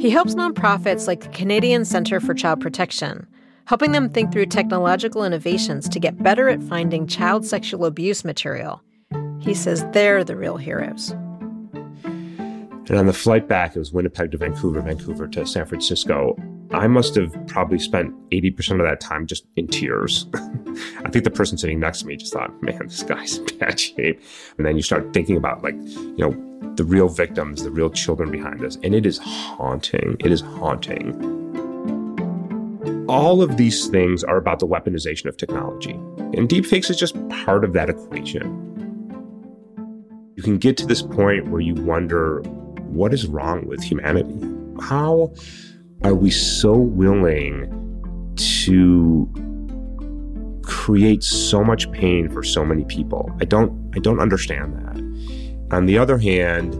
He 0.00 0.10
helps 0.10 0.34
nonprofits 0.34 1.06
like 1.06 1.20
the 1.20 1.28
Canadian 1.28 1.84
Centre 1.84 2.20
for 2.20 2.32
Child 2.32 2.60
Protection, 2.60 3.26
helping 3.66 3.92
them 3.92 4.08
think 4.08 4.32
through 4.32 4.46
technological 4.46 5.24
innovations 5.24 5.88
to 5.90 6.00
get 6.00 6.22
better 6.22 6.48
at 6.48 6.62
finding 6.62 7.06
child 7.06 7.44
sexual 7.44 7.84
abuse 7.84 8.24
material. 8.24 8.80
He 9.40 9.52
says 9.54 9.84
they're 9.92 10.24
the 10.24 10.36
real 10.36 10.56
heroes. 10.56 11.10
And 12.02 12.98
on 12.98 13.06
the 13.06 13.12
flight 13.12 13.46
back, 13.46 13.76
it 13.76 13.78
was 13.78 13.92
Winnipeg 13.92 14.30
to 14.32 14.38
Vancouver, 14.38 14.80
Vancouver 14.80 15.28
to 15.28 15.46
San 15.46 15.66
Francisco. 15.66 16.36
I 16.72 16.86
must 16.86 17.16
have 17.16 17.34
probably 17.48 17.80
spent 17.80 18.14
80% 18.30 18.80
of 18.80 18.86
that 18.86 19.00
time 19.00 19.26
just 19.26 19.44
in 19.56 19.66
tears. 19.66 20.26
I 21.04 21.10
think 21.10 21.24
the 21.24 21.30
person 21.30 21.58
sitting 21.58 21.80
next 21.80 22.00
to 22.00 22.06
me 22.06 22.16
just 22.16 22.32
thought, 22.32 22.50
man, 22.62 22.86
this 22.86 23.02
guy's 23.02 23.38
in 23.38 23.46
bad 23.58 23.80
shape. 23.80 24.22
And 24.56 24.64
then 24.64 24.76
you 24.76 24.82
start 24.82 25.12
thinking 25.12 25.36
about, 25.36 25.64
like, 25.64 25.74
you 25.74 26.16
know, 26.18 26.74
the 26.76 26.84
real 26.84 27.08
victims, 27.08 27.64
the 27.64 27.70
real 27.72 27.90
children 27.90 28.30
behind 28.30 28.60
this. 28.60 28.76
And 28.84 28.94
it 28.94 29.04
is 29.04 29.18
haunting. 29.18 30.16
It 30.20 30.30
is 30.30 30.40
haunting. 30.40 31.40
all 33.10 33.42
of 33.42 33.56
these 33.56 33.88
things 33.88 34.22
are 34.22 34.36
about 34.36 34.60
the 34.60 34.66
weaponization 34.68 35.26
of 35.26 35.36
technology. 35.36 35.90
And 35.90 36.48
deepfakes 36.48 36.88
is 36.90 36.96
just 36.96 37.16
part 37.28 37.64
of 37.64 37.72
that 37.72 37.90
equation. 37.90 38.44
You 40.36 40.44
can 40.44 40.58
get 40.58 40.76
to 40.76 40.86
this 40.86 41.02
point 41.02 41.48
where 41.48 41.60
you 41.60 41.74
wonder 41.74 42.40
what 42.86 43.12
is 43.12 43.26
wrong 43.26 43.66
with 43.66 43.82
humanity? 43.82 44.38
How 44.80 45.34
are 46.02 46.14
we 46.14 46.30
so 46.30 46.72
willing 46.72 47.76
to 48.36 49.30
create 50.62 51.22
so 51.22 51.62
much 51.62 51.90
pain 51.92 52.28
for 52.30 52.42
so 52.42 52.64
many 52.64 52.84
people? 52.84 53.30
I 53.40 53.44
don't 53.44 53.92
I 53.94 53.98
don't 53.98 54.20
understand 54.20 54.74
that. 54.76 55.76
On 55.76 55.86
the 55.86 55.98
other 55.98 56.18
hand, 56.18 56.74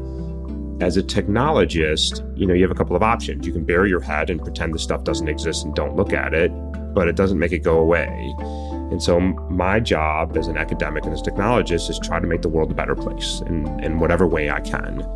as 0.83 0.97
a 0.97 1.03
technologist, 1.03 2.27
you 2.39 2.47
know, 2.47 2.55
you 2.55 2.63
have 2.63 2.71
a 2.71 2.75
couple 2.75 2.97
of 2.97 3.03
options. 3.03 3.47
You 3.47 3.53
can 3.53 3.65
bury 3.65 3.91
your 3.91 4.01
head 4.01 4.31
and 4.31 4.41
pretend 4.43 4.73
the 4.75 4.79
stuff 4.79 5.05
doesn't 5.05 5.29
exist 5.29 5.65
and 5.65 5.75
don't 5.75 5.95
look 5.95 6.13
at 6.13 6.33
it, 6.33 6.51
but 6.95 7.07
it 7.07 7.17
doesn't 7.17 7.39
make 7.39 7.53
it 7.53 7.59
go 7.59 7.79
away. 7.79 8.35
And 8.91 9.03
so 9.03 9.21
my 9.21 9.79
job 9.79 10.37
as 10.37 10.49
an 10.49 10.57
academic 10.57 11.05
and 11.05 11.13
as 11.13 11.21
a 11.21 11.25
technologist 11.25 11.91
is 11.91 11.99
try 11.99 12.19
to 12.19 12.27
make 12.27 12.43
the 12.43 12.49
world 12.49 12.71
a 12.73 12.75
better 12.75 12.97
place 12.97 13.43
in, 13.47 13.79
in 13.85 14.01
whatever 14.01 14.27
way 14.27 14.51
I 14.51 14.61
can. 14.61 15.07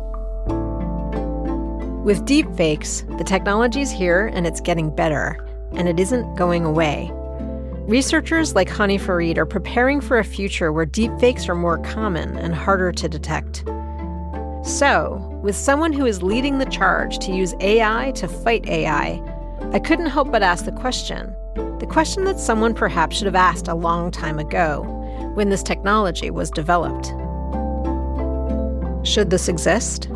With 2.05 2.27
deepfakes, 2.27 3.17
the 3.17 3.23
technology's 3.23 3.89
here 3.89 4.27
and 4.27 4.45
it's 4.45 4.61
getting 4.61 4.95
better, 4.95 5.43
and 5.71 5.87
it 5.89 5.99
isn't 5.99 6.35
going 6.35 6.63
away. 6.63 7.09
Researchers 7.87 8.53
like 8.53 8.69
Hany 8.69 8.99
Farid 8.99 9.39
are 9.39 9.45
preparing 9.47 9.99
for 10.01 10.19
a 10.19 10.23
future 10.23 10.71
where 10.71 10.85
deepfakes 10.85 11.49
are 11.49 11.55
more 11.55 11.79
common 11.79 12.37
and 12.37 12.53
harder 12.53 12.91
to 12.91 13.09
detect. 13.09 13.63
So, 14.63 15.17
with 15.41 15.55
someone 15.55 15.93
who 15.93 16.05
is 16.05 16.21
leading 16.21 16.59
the 16.59 16.67
charge 16.67 17.17
to 17.25 17.31
use 17.31 17.55
AI 17.59 18.11
to 18.17 18.27
fight 18.27 18.67
AI, 18.67 19.19
I 19.71 19.79
couldn't 19.79 20.05
help 20.05 20.31
but 20.31 20.43
ask 20.43 20.65
the 20.65 20.71
question 20.73 21.35
the 21.79 21.87
question 21.89 22.23
that 22.25 22.39
someone 22.39 22.75
perhaps 22.75 23.17
should 23.17 23.25
have 23.25 23.33
asked 23.33 23.67
a 23.67 23.73
long 23.73 24.11
time 24.11 24.37
ago 24.37 24.83
when 25.33 25.49
this 25.49 25.63
technology 25.63 26.29
was 26.29 26.51
developed. 26.51 27.07
Should 29.07 29.31
this 29.31 29.47
exist? 29.47 30.07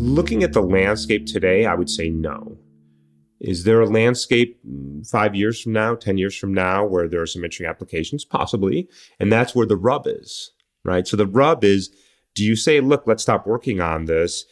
Looking 0.00 0.42
at 0.42 0.54
the 0.54 0.62
landscape 0.62 1.26
today, 1.26 1.66
I 1.66 1.74
would 1.74 1.90
say 1.90 2.08
no. 2.08 2.56
Is 3.38 3.64
there 3.64 3.82
a 3.82 3.86
landscape 3.86 4.58
five 5.06 5.34
years 5.34 5.60
from 5.60 5.74
now, 5.74 5.94
10 5.94 6.16
years 6.16 6.34
from 6.34 6.54
now, 6.54 6.86
where 6.86 7.06
there 7.06 7.20
are 7.20 7.26
some 7.26 7.44
interesting 7.44 7.66
applications? 7.66 8.24
Possibly. 8.24 8.88
And 9.18 9.30
that's 9.30 9.54
where 9.54 9.66
the 9.66 9.76
rub 9.76 10.06
is, 10.06 10.52
right? 10.86 11.06
So 11.06 11.18
the 11.18 11.26
rub 11.26 11.64
is 11.64 11.94
do 12.34 12.42
you 12.42 12.56
say, 12.56 12.80
look, 12.80 13.02
let's 13.06 13.22
stop 13.22 13.46
working 13.46 13.82
on 13.82 14.06
this? 14.06 14.46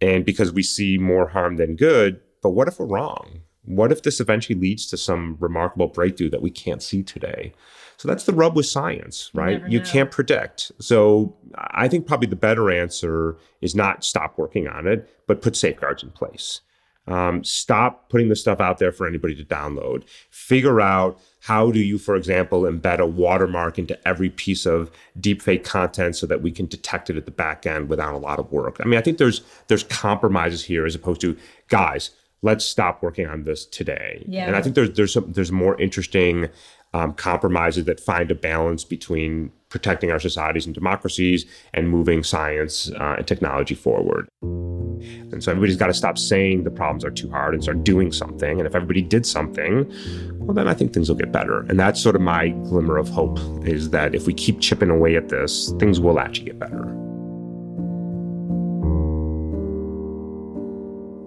And 0.00 0.24
because 0.24 0.52
we 0.52 0.64
see 0.64 0.98
more 0.98 1.28
harm 1.28 1.58
than 1.58 1.76
good, 1.76 2.20
but 2.42 2.50
what 2.50 2.66
if 2.66 2.80
we're 2.80 2.86
wrong? 2.86 3.42
What 3.62 3.92
if 3.92 4.02
this 4.02 4.18
eventually 4.18 4.58
leads 4.58 4.88
to 4.88 4.96
some 4.96 5.36
remarkable 5.38 5.86
breakthrough 5.86 6.30
that 6.30 6.42
we 6.42 6.50
can't 6.50 6.82
see 6.82 7.04
today? 7.04 7.52
So 7.98 8.06
that's 8.06 8.24
the 8.24 8.32
rub 8.32 8.54
with 8.54 8.66
science, 8.66 9.30
right? 9.34 9.60
You, 9.62 9.78
you 9.78 9.80
can't 9.80 10.10
predict. 10.10 10.70
So 10.78 11.36
I 11.56 11.88
think 11.88 12.06
probably 12.06 12.28
the 12.28 12.36
better 12.36 12.70
answer 12.70 13.36
is 13.60 13.74
not 13.74 14.04
stop 14.04 14.38
working 14.38 14.68
on 14.68 14.86
it, 14.86 15.10
but 15.26 15.42
put 15.42 15.56
safeguards 15.56 16.04
in 16.04 16.10
place. 16.10 16.60
Um, 17.08 17.42
stop 17.42 18.08
putting 18.08 18.28
the 18.28 18.36
stuff 18.36 18.60
out 18.60 18.78
there 18.78 18.92
for 18.92 19.06
anybody 19.06 19.34
to 19.34 19.44
download. 19.44 20.04
Figure 20.30 20.80
out 20.80 21.18
how 21.40 21.72
do 21.72 21.80
you, 21.80 21.98
for 21.98 22.14
example, 22.14 22.62
embed 22.62 22.98
a 22.98 23.06
watermark 23.06 23.78
into 23.80 23.98
every 24.06 24.28
piece 24.28 24.64
of 24.64 24.92
deepfake 25.18 25.64
content 25.64 26.14
so 26.14 26.26
that 26.26 26.40
we 26.40 26.52
can 26.52 26.66
detect 26.66 27.10
it 27.10 27.16
at 27.16 27.24
the 27.24 27.32
back 27.32 27.66
end 27.66 27.88
without 27.88 28.14
a 28.14 28.18
lot 28.18 28.38
of 28.38 28.52
work. 28.52 28.76
I 28.80 28.84
mean, 28.84 28.98
I 28.98 29.02
think 29.02 29.18
there's 29.18 29.40
there's 29.66 29.82
compromises 29.84 30.62
here 30.62 30.86
as 30.86 30.94
opposed 30.94 31.20
to 31.22 31.36
guys. 31.68 32.10
Let's 32.42 32.64
stop 32.64 33.02
working 33.02 33.26
on 33.26 33.42
this 33.42 33.66
today. 33.66 34.24
Yeah. 34.28 34.46
And 34.46 34.54
I 34.54 34.62
think 34.62 34.76
there's 34.76 34.92
there's 34.92 35.12
some 35.14 35.32
there's 35.32 35.50
more 35.50 35.80
interesting 35.80 36.48
um, 36.94 37.12
compromises 37.12 37.84
that 37.84 38.00
find 38.00 38.30
a 38.30 38.34
balance 38.34 38.84
between 38.84 39.52
protecting 39.68 40.10
our 40.10 40.18
societies 40.18 40.64
and 40.64 40.74
democracies 40.74 41.44
and 41.74 41.88
moving 41.90 42.22
science 42.22 42.90
uh, 42.92 43.16
and 43.18 43.26
technology 43.26 43.74
forward. 43.74 44.28
And 44.40 45.44
so 45.44 45.52
everybody's 45.52 45.76
got 45.76 45.88
to 45.88 45.94
stop 45.94 46.18
saying 46.18 46.64
the 46.64 46.70
problems 46.70 47.04
are 47.04 47.10
too 47.10 47.30
hard 47.30 47.54
and 47.54 47.62
start 47.62 47.84
doing 47.84 48.10
something. 48.10 48.58
And 48.58 48.66
if 48.66 48.74
everybody 48.74 49.02
did 49.02 49.26
something, 49.26 49.92
well, 50.38 50.54
then 50.54 50.66
I 50.66 50.74
think 50.74 50.92
things 50.92 51.08
will 51.08 51.16
get 51.16 51.30
better. 51.30 51.60
And 51.68 51.78
that's 51.78 52.02
sort 52.02 52.16
of 52.16 52.22
my 52.22 52.48
glimmer 52.48 52.96
of 52.96 53.08
hope 53.08 53.38
is 53.66 53.90
that 53.90 54.14
if 54.14 54.26
we 54.26 54.32
keep 54.32 54.60
chipping 54.60 54.90
away 54.90 55.16
at 55.16 55.28
this, 55.28 55.72
things 55.78 56.00
will 56.00 56.18
actually 56.18 56.46
get 56.46 56.58
better. 56.58 56.84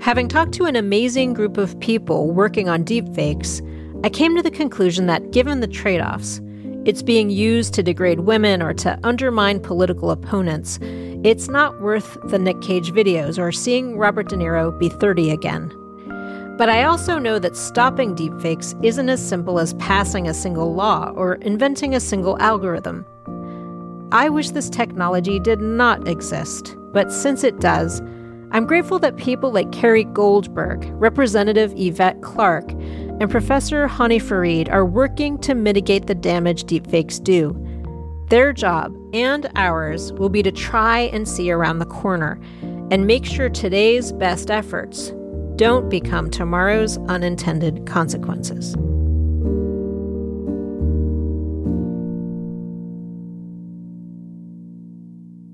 Having 0.02 0.30
talked 0.30 0.54
to 0.54 0.66
an 0.66 0.76
amazing 0.76 1.34
group 1.34 1.58
of 1.58 1.80
people 1.80 2.32
working 2.32 2.68
on 2.68 2.84
deepfakes, 2.84 3.62
I 4.04 4.10
came 4.10 4.36
to 4.36 4.42
the 4.42 4.50
conclusion 4.50 5.06
that 5.06 5.30
given 5.30 5.60
the 5.60 5.68
trade 5.68 6.02
offs, 6.02 6.42
it's 6.86 7.04
being 7.04 7.30
used 7.30 7.76
to 7.76 7.84
degrade 7.84 8.22
women 8.22 8.64
or 8.64 8.74
to 8.74 9.00
undermine 9.04 9.60
political 9.60 10.10
opponents, 10.10 10.80
it's 11.24 11.50
not 11.50 11.82
worth 11.82 12.18
the 12.24 12.40
Nick 12.40 12.62
Cage 12.62 12.92
videos 12.92 13.38
or 13.38 13.52
seeing 13.52 14.00
Robert 14.00 14.28
De 14.28 14.36
Niro 14.36 14.78
be 14.80 14.90
30 14.90 15.30
again. 15.30 15.72
But 16.58 16.68
I 16.68 16.84
also 16.84 17.20
know 17.20 17.38
that 17.38 17.56
stopping 17.56 18.16
deepfakes 18.16 18.74
isn't 18.84 19.08
as 19.08 19.24
simple 19.24 19.60
as 19.60 19.76
passing 19.76 20.28
a 20.28 20.34
single 20.34 20.74
law 20.74 21.12
or 21.16 21.36
inventing 21.36 21.94
a 21.94 22.00
single 22.00 22.42
algorithm. 22.42 23.06
I 24.12 24.30
wish 24.30 24.50
this 24.50 24.72
technology 24.72 25.40
did 25.40 25.62
not 25.62 26.08
exist, 26.08 26.76
but 26.92 27.12
since 27.12 27.44
it 27.44 27.60
does, 27.60 28.02
I'm 28.54 28.66
grateful 28.66 29.00
that 29.00 29.16
people 29.16 29.50
like 29.52 29.72
Carrie 29.72 30.04
Goldberg, 30.04 30.86
Representative 30.96 31.74
Yvette 31.78 32.22
Clarke, 32.22 32.72
and 32.72 33.32
Professor 33.32 33.88
Hany 33.88 34.20
Farid 34.20 34.68
are 34.68 34.86
working 34.86 35.38
to 35.40 35.56
mitigate 35.56 36.08
the 36.08 36.16
damage 36.16 36.66
deepfakes 36.66 37.24
do. 37.24 37.56
Their 38.30 38.52
job 38.52 38.94
and 39.14 39.50
ours 39.56 40.12
will 40.14 40.28
be 40.28 40.44
to 40.44 40.52
try 40.52 41.02
and 41.14 41.28
see 41.28 41.50
around 41.50 41.80
the 41.80 41.86
corner 41.86 42.42
and 42.92 43.08
make 43.08 43.24
sure 43.24 43.48
today's 43.48 44.12
best 44.12 44.52
efforts 44.52 45.14
don't 45.56 45.90
become 45.90 46.30
tomorrow's 46.30 46.98
unintended 47.08 47.86
consequences. 47.86 48.76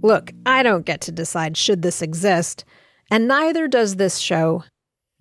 Look, 0.01 0.31
I 0.45 0.63
don't 0.63 0.85
get 0.85 1.01
to 1.01 1.11
decide 1.11 1.57
should 1.57 1.81
this 1.81 2.01
exist, 2.01 2.63
and 3.09 3.27
neither 3.27 3.67
does 3.67 3.95
this 3.95 4.17
show. 4.17 4.63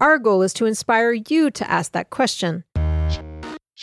Our 0.01 0.19
goal 0.19 0.43
is 0.43 0.53
to 0.55 0.67
inspire 0.67 1.13
you 1.13 1.51
to 1.51 1.71
ask 1.71 1.93
that 1.93 2.11
question 2.11 2.65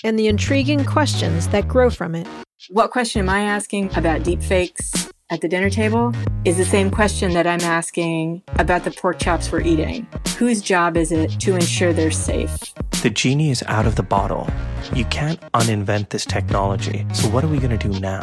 and 0.03 0.19
the 0.19 0.27
intriguing 0.27 0.85
questions 0.85 1.47
that 1.49 1.67
grow 1.67 1.89
from 1.89 2.15
it. 2.15 2.27
What 2.69 2.91
question 2.91 3.19
am 3.19 3.29
I 3.29 3.41
asking 3.41 3.95
about 3.95 4.21
deepfakes 4.21 5.11
at 5.29 5.41
the 5.41 5.47
dinner 5.47 5.69
table 5.69 6.13
is 6.45 6.57
the 6.57 6.65
same 6.65 6.91
question 6.91 7.33
that 7.33 7.47
I'm 7.47 7.61
asking 7.61 8.43
about 8.59 8.83
the 8.83 8.91
pork 8.91 9.19
chops 9.19 9.51
we're 9.51 9.61
eating. 9.61 10.07
Whose 10.37 10.61
job 10.61 10.95
is 10.95 11.11
it 11.11 11.39
to 11.41 11.55
ensure 11.55 11.93
they're 11.93 12.11
safe? 12.11 12.55
The 13.01 13.09
genie 13.09 13.49
is 13.49 13.63
out 13.67 13.87
of 13.87 13.95
the 13.95 14.03
bottle. 14.03 14.47
You 14.93 15.05
can't 15.05 15.39
uninvent 15.53 16.09
this 16.09 16.25
technology. 16.25 17.05
So, 17.13 17.29
what 17.29 17.43
are 17.43 17.47
we 17.47 17.57
going 17.57 17.77
to 17.77 17.89
do 17.89 17.99
now? 17.99 18.21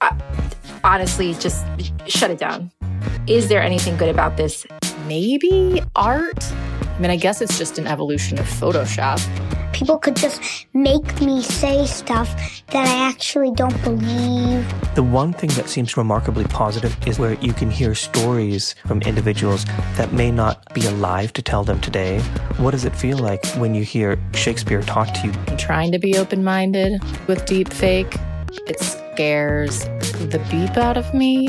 Uh, 0.00 0.16
honestly, 0.84 1.34
just 1.34 1.66
shut 2.06 2.30
it 2.30 2.38
down. 2.38 2.70
Is 3.26 3.48
there 3.48 3.62
anything 3.62 3.96
good 3.96 4.08
about 4.08 4.36
this? 4.36 4.66
Maybe 5.06 5.82
art? 5.96 6.42
I 6.42 6.98
mean, 6.98 7.10
I 7.10 7.16
guess 7.16 7.42
it's 7.42 7.58
just 7.58 7.78
an 7.78 7.86
evolution 7.86 8.38
of 8.38 8.46
Photoshop. 8.46 9.20
People 9.74 9.98
could 9.98 10.16
just 10.16 10.66
make 10.72 11.20
me 11.20 11.42
say 11.42 11.84
stuff 11.84 12.34
that 12.68 12.86
I 12.86 13.08
actually 13.08 13.52
don't 13.52 13.82
believe. 13.82 14.94
The 14.94 15.02
one 15.02 15.32
thing 15.32 15.50
that 15.50 15.68
seems 15.68 15.96
remarkably 15.96 16.44
positive 16.44 16.96
is 17.06 17.18
where 17.18 17.34
you 17.34 17.52
can 17.52 17.70
hear 17.70 17.94
stories 17.94 18.76
from 18.86 19.02
individuals 19.02 19.64
that 19.96 20.12
may 20.12 20.30
not 20.30 20.72
be 20.72 20.86
alive 20.86 21.32
to 21.34 21.42
tell 21.42 21.64
them 21.64 21.80
today. 21.80 22.20
What 22.56 22.70
does 22.70 22.84
it 22.84 22.94
feel 22.94 23.18
like 23.18 23.44
when 23.56 23.74
you 23.74 23.82
hear 23.82 24.18
Shakespeare 24.32 24.80
talk 24.82 25.12
to 25.14 25.26
you? 25.26 25.32
I'm 25.48 25.56
trying 25.56 25.90
to 25.92 25.98
be 25.98 26.16
open 26.16 26.44
minded 26.44 27.02
with 27.26 27.44
deep 27.44 27.72
fake. 27.72 28.14
It 28.68 28.78
scares 28.80 29.80
the 30.30 30.40
beep 30.50 30.76
out 30.76 30.96
of 30.96 31.12
me. 31.12 31.48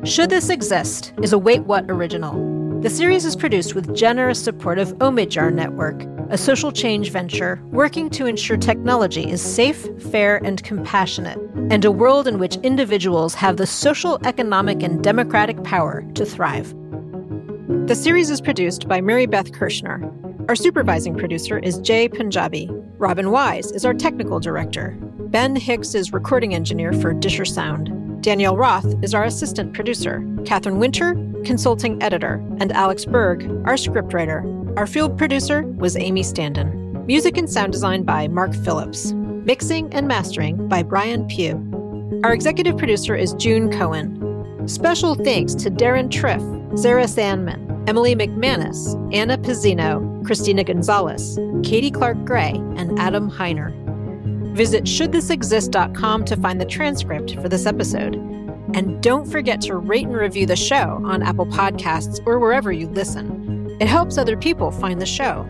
Should 0.08 0.30
This 0.30 0.48
Exist 0.48 1.12
is 1.22 1.34
a 1.34 1.38
Wait 1.38 1.64
What 1.64 1.84
original. 1.90 2.80
The 2.80 2.88
series 2.88 3.26
is 3.26 3.36
produced 3.36 3.74
with 3.74 3.94
generous 3.94 4.42
support 4.42 4.78
of 4.78 4.94
Omidyar 5.00 5.52
Network, 5.52 6.02
a 6.30 6.38
social 6.38 6.72
change 6.72 7.10
venture 7.10 7.60
working 7.66 8.08
to 8.10 8.24
ensure 8.24 8.56
technology 8.56 9.30
is 9.30 9.42
safe, 9.42 9.86
fair, 10.10 10.42
and 10.42 10.64
compassionate, 10.64 11.38
and 11.70 11.84
a 11.84 11.92
world 11.92 12.26
in 12.26 12.38
which 12.38 12.56
individuals 12.62 13.34
have 13.34 13.58
the 13.58 13.66
social, 13.66 14.18
economic, 14.24 14.82
and 14.82 15.04
democratic 15.04 15.62
power 15.62 16.02
to 16.14 16.24
thrive. 16.24 16.74
The 17.86 17.94
series 17.94 18.30
is 18.30 18.40
produced 18.40 18.88
by 18.88 19.02
Mary 19.02 19.26
Beth 19.26 19.52
Kirschner. 19.52 20.10
Our 20.48 20.56
supervising 20.56 21.18
producer 21.18 21.58
is 21.58 21.80
Jay 21.80 22.08
Punjabi. 22.08 22.70
Robin 22.96 23.30
Wise 23.30 23.72
is 23.72 23.84
our 23.84 23.92
technical 23.92 24.40
director. 24.40 24.96
Ben 25.28 25.54
Hicks 25.54 25.94
is 25.94 26.14
recording 26.14 26.54
engineer 26.54 26.94
for 26.94 27.12
Disher 27.12 27.44
Sound. 27.44 28.07
Danielle 28.20 28.56
Roth 28.56 28.94
is 29.02 29.14
our 29.14 29.24
assistant 29.24 29.74
producer. 29.74 30.26
Catherine 30.44 30.78
Winter, 30.78 31.14
consulting 31.44 32.02
editor. 32.02 32.44
And 32.58 32.72
Alex 32.72 33.04
Berg, 33.04 33.44
our 33.64 33.74
scriptwriter. 33.74 34.76
Our 34.76 34.86
field 34.86 35.16
producer 35.16 35.62
was 35.62 35.96
Amy 35.96 36.22
Standen. 36.22 37.06
Music 37.06 37.36
and 37.36 37.48
sound 37.48 37.72
design 37.72 38.02
by 38.02 38.28
Mark 38.28 38.54
Phillips. 38.54 39.12
Mixing 39.12 39.92
and 39.94 40.08
mastering 40.08 40.68
by 40.68 40.82
Brian 40.82 41.26
Pugh. 41.28 41.64
Our 42.24 42.32
executive 42.32 42.76
producer 42.76 43.14
is 43.14 43.34
June 43.34 43.70
Cohen. 43.70 44.66
Special 44.66 45.14
thanks 45.14 45.54
to 45.54 45.70
Darren 45.70 46.10
Triff, 46.10 46.42
Sarah 46.78 47.08
Sandman, 47.08 47.84
Emily 47.86 48.14
McManus, 48.14 48.96
Anna 49.14 49.38
Pizzino, 49.38 50.26
Christina 50.26 50.64
Gonzalez, 50.64 51.38
Katie 51.62 51.90
Clark 51.90 52.24
Gray, 52.24 52.52
and 52.76 52.98
Adam 52.98 53.30
Heiner. 53.30 53.72
Visit 54.58 54.86
shouldthisexist.com 54.86 56.24
to 56.24 56.36
find 56.36 56.60
the 56.60 56.64
transcript 56.64 57.36
for 57.36 57.48
this 57.48 57.64
episode. 57.64 58.16
And 58.74 59.00
don't 59.00 59.24
forget 59.24 59.60
to 59.62 59.76
rate 59.76 60.06
and 60.06 60.16
review 60.16 60.46
the 60.46 60.56
show 60.56 61.00
on 61.04 61.22
Apple 61.22 61.46
Podcasts 61.46 62.18
or 62.26 62.40
wherever 62.40 62.72
you 62.72 62.88
listen. 62.88 63.76
It 63.80 63.86
helps 63.86 64.18
other 64.18 64.36
people 64.36 64.72
find 64.72 65.00
the 65.00 65.06
show. 65.06 65.46